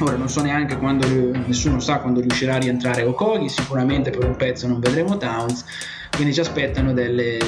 Ora 0.00 0.16
non 0.16 0.30
so 0.30 0.40
neanche 0.40 0.78
quando, 0.78 1.06
nessuno 1.46 1.78
sa 1.78 1.98
quando 1.98 2.20
riuscirà 2.20 2.54
a 2.54 2.58
rientrare 2.58 3.02
Okogi, 3.02 3.50
sicuramente 3.50 4.10
per 4.10 4.24
un 4.24 4.34
pezzo 4.34 4.66
non 4.66 4.80
vedremo 4.80 5.18
Towns, 5.18 5.62
quindi 6.10 6.32
ci 6.32 6.40
aspettano 6.40 6.94
delle, 6.94 7.38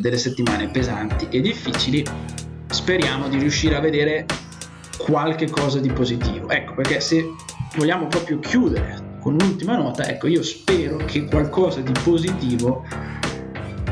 delle 0.00 0.18
settimane 0.18 0.68
pesanti 0.70 1.28
e 1.30 1.40
difficili. 1.40 2.04
Speriamo 2.66 3.28
di 3.28 3.38
riuscire 3.38 3.76
a 3.76 3.80
vedere 3.80 4.26
qualche 4.98 5.48
cosa 5.48 5.78
di 5.78 5.90
positivo. 5.92 6.48
Ecco, 6.48 6.74
perché 6.74 7.00
se 7.00 7.24
vogliamo 7.76 8.08
proprio 8.08 8.40
chiudere 8.40 9.16
con 9.20 9.34
un'ultima 9.34 9.76
nota, 9.76 10.08
ecco, 10.08 10.26
io 10.26 10.42
spero 10.42 10.96
che 10.96 11.26
qualcosa 11.26 11.80
di 11.80 11.92
positivo 12.02 12.84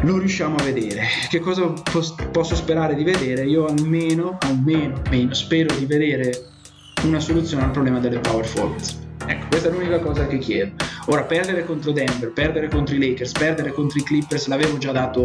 lo 0.02 0.18
riusciamo 0.18 0.56
a 0.56 0.62
vedere. 0.64 1.02
Che 1.28 1.38
cosa 1.38 1.72
posso 1.92 2.56
sperare 2.56 2.96
di 2.96 3.04
vedere? 3.04 3.44
Io 3.46 3.66
almeno, 3.66 4.38
almeno, 4.40 5.00
almeno 5.04 5.34
spero 5.34 5.72
di 5.76 5.86
vedere 5.86 6.54
una 7.04 7.20
soluzione 7.20 7.64
al 7.64 7.70
problema 7.70 7.98
delle 7.98 8.18
power 8.18 8.44
forwards. 8.44 9.04
Ecco, 9.26 9.46
questa 9.48 9.68
è 9.68 9.72
l'unica 9.72 9.98
cosa 9.98 10.26
che 10.26 10.38
chiedo. 10.38 10.72
Ora, 11.06 11.22
perdere 11.22 11.64
contro 11.64 11.92
Denver, 11.92 12.30
perdere 12.30 12.68
contro 12.68 12.94
i 12.94 12.98
Lakers, 12.98 13.32
perdere 13.32 13.72
contro 13.72 13.98
i 13.98 14.02
Clippers 14.02 14.46
l'avevo 14.46 14.78
già 14.78 14.92
dato 14.92 15.24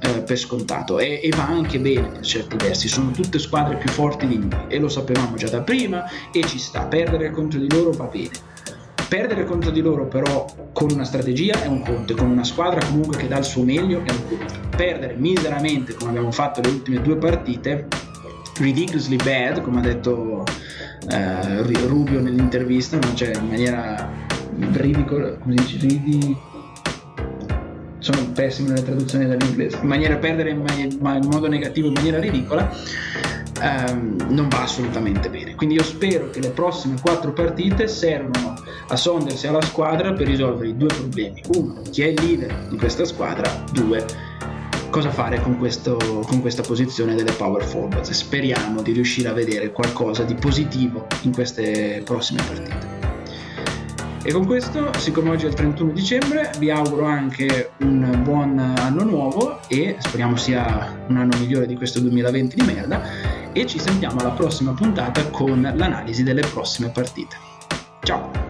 eh, 0.00 0.22
per 0.22 0.38
scontato 0.38 0.98
e, 0.98 1.20
e, 1.22 1.30
va 1.30 1.46
anche 1.46 1.78
bene 1.78 2.08
per 2.08 2.22
certi 2.22 2.56
versi. 2.56 2.88
Sono 2.88 3.10
tutte 3.10 3.38
squadre 3.38 3.76
più 3.76 3.88
forti 3.90 4.26
di 4.26 4.38
noi 4.38 4.66
e 4.68 4.78
lo 4.78 4.88
sapevamo 4.88 5.36
già 5.36 5.48
da 5.48 5.60
prima 5.60 6.04
e 6.32 6.42
ci 6.44 6.58
sta. 6.58 6.84
Perdere 6.84 7.30
contro 7.30 7.58
di 7.58 7.70
loro 7.70 7.90
va 7.90 8.04
bene. 8.04 8.30
Perdere 9.08 9.44
contro 9.44 9.70
di 9.70 9.80
loro 9.80 10.06
però 10.06 10.46
con 10.72 10.90
una 10.92 11.04
strategia 11.04 11.62
è 11.62 11.66
un 11.66 11.82
conto, 11.82 12.14
con 12.14 12.30
una 12.30 12.44
squadra 12.44 12.84
comunque 12.86 13.16
che 13.16 13.26
dà 13.26 13.38
il 13.38 13.44
suo 13.44 13.62
meglio 13.62 14.02
è 14.04 14.10
un 14.10 14.28
conto. 14.28 14.54
Perdere 14.76 15.14
miseramente 15.16 15.94
come 15.94 16.10
abbiamo 16.10 16.30
fatto 16.30 16.60
le 16.60 16.68
ultime 16.68 17.02
due 17.02 17.16
partite, 17.16 17.88
ridiculously 18.58 19.16
bad, 19.16 19.62
come 19.62 19.80
ha 19.80 19.82
detto 19.82 20.44
eh, 21.10 21.86
Rubio 21.86 22.20
nell'intervista, 22.20 22.98
no? 22.98 23.14
cioè 23.14 23.34
in 23.36 23.46
maniera 23.46 24.08
ridicola, 24.72 25.36
come 25.38 25.56
si 25.58 25.76
dice, 25.76 25.86
ridi... 25.86 26.36
sono 27.98 28.32
pessimo 28.32 28.68
nelle 28.68 28.82
traduzioni 28.82 29.26
dall'inglese, 29.26 29.78
in 29.80 29.88
maniera 29.88 30.16
perdere 30.16 30.50
in, 30.50 30.62
man- 31.00 31.22
in 31.22 31.28
modo 31.28 31.48
negativo, 31.48 31.88
in 31.88 31.94
maniera 31.94 32.18
ridicola, 32.18 32.70
ehm, 33.60 34.26
non 34.28 34.48
va 34.48 34.62
assolutamente 34.62 35.28
bene. 35.28 35.54
Quindi 35.54 35.74
io 35.76 35.82
spero 35.82 36.30
che 36.30 36.40
le 36.40 36.50
prossime 36.50 36.96
quattro 37.00 37.32
partite 37.32 37.86
servano 37.88 38.54
a 38.88 38.96
Saunders 38.96 39.44
e 39.44 39.48
alla 39.48 39.62
squadra 39.62 40.12
per 40.12 40.26
risolvere 40.26 40.70
i 40.70 40.76
due 40.76 40.88
problemi. 40.88 41.42
Uno, 41.54 41.82
chi 41.90 42.02
è 42.02 42.06
il 42.06 42.20
leader 42.20 42.66
di 42.68 42.76
questa 42.76 43.04
squadra? 43.04 43.50
Due, 43.72 44.04
cosa 44.90 45.10
fare 45.10 45.40
con, 45.40 45.56
questo, 45.56 45.96
con 46.26 46.40
questa 46.40 46.62
posizione 46.62 47.14
delle 47.14 47.32
power 47.32 47.62
forwards. 47.62 48.10
Speriamo 48.10 48.82
di 48.82 48.92
riuscire 48.92 49.28
a 49.28 49.32
vedere 49.32 49.70
qualcosa 49.70 50.24
di 50.24 50.34
positivo 50.34 51.06
in 51.22 51.32
queste 51.32 52.02
prossime 52.04 52.42
partite. 52.42 52.98
E 54.22 54.32
con 54.32 54.44
questo, 54.44 54.90
siccome 54.98 55.30
oggi 55.30 55.46
è 55.46 55.48
il 55.48 55.54
31 55.54 55.92
dicembre, 55.92 56.50
vi 56.58 56.70
auguro 56.70 57.06
anche 57.06 57.70
un 57.78 58.20
buon 58.22 58.58
anno 58.58 59.02
nuovo 59.02 59.60
e 59.66 59.96
speriamo 59.98 60.36
sia 60.36 61.04
un 61.08 61.16
anno 61.16 61.38
migliore 61.38 61.66
di 61.66 61.74
questo 61.74 62.00
2020 62.00 62.56
di 62.56 62.62
merda 62.62 63.00
e 63.52 63.66
ci 63.66 63.78
sentiamo 63.78 64.20
alla 64.20 64.30
prossima 64.30 64.72
puntata 64.72 65.24
con 65.30 65.62
l'analisi 65.74 66.22
delle 66.22 66.42
prossime 66.42 66.90
partite. 66.90 67.36
Ciao! 68.02 68.49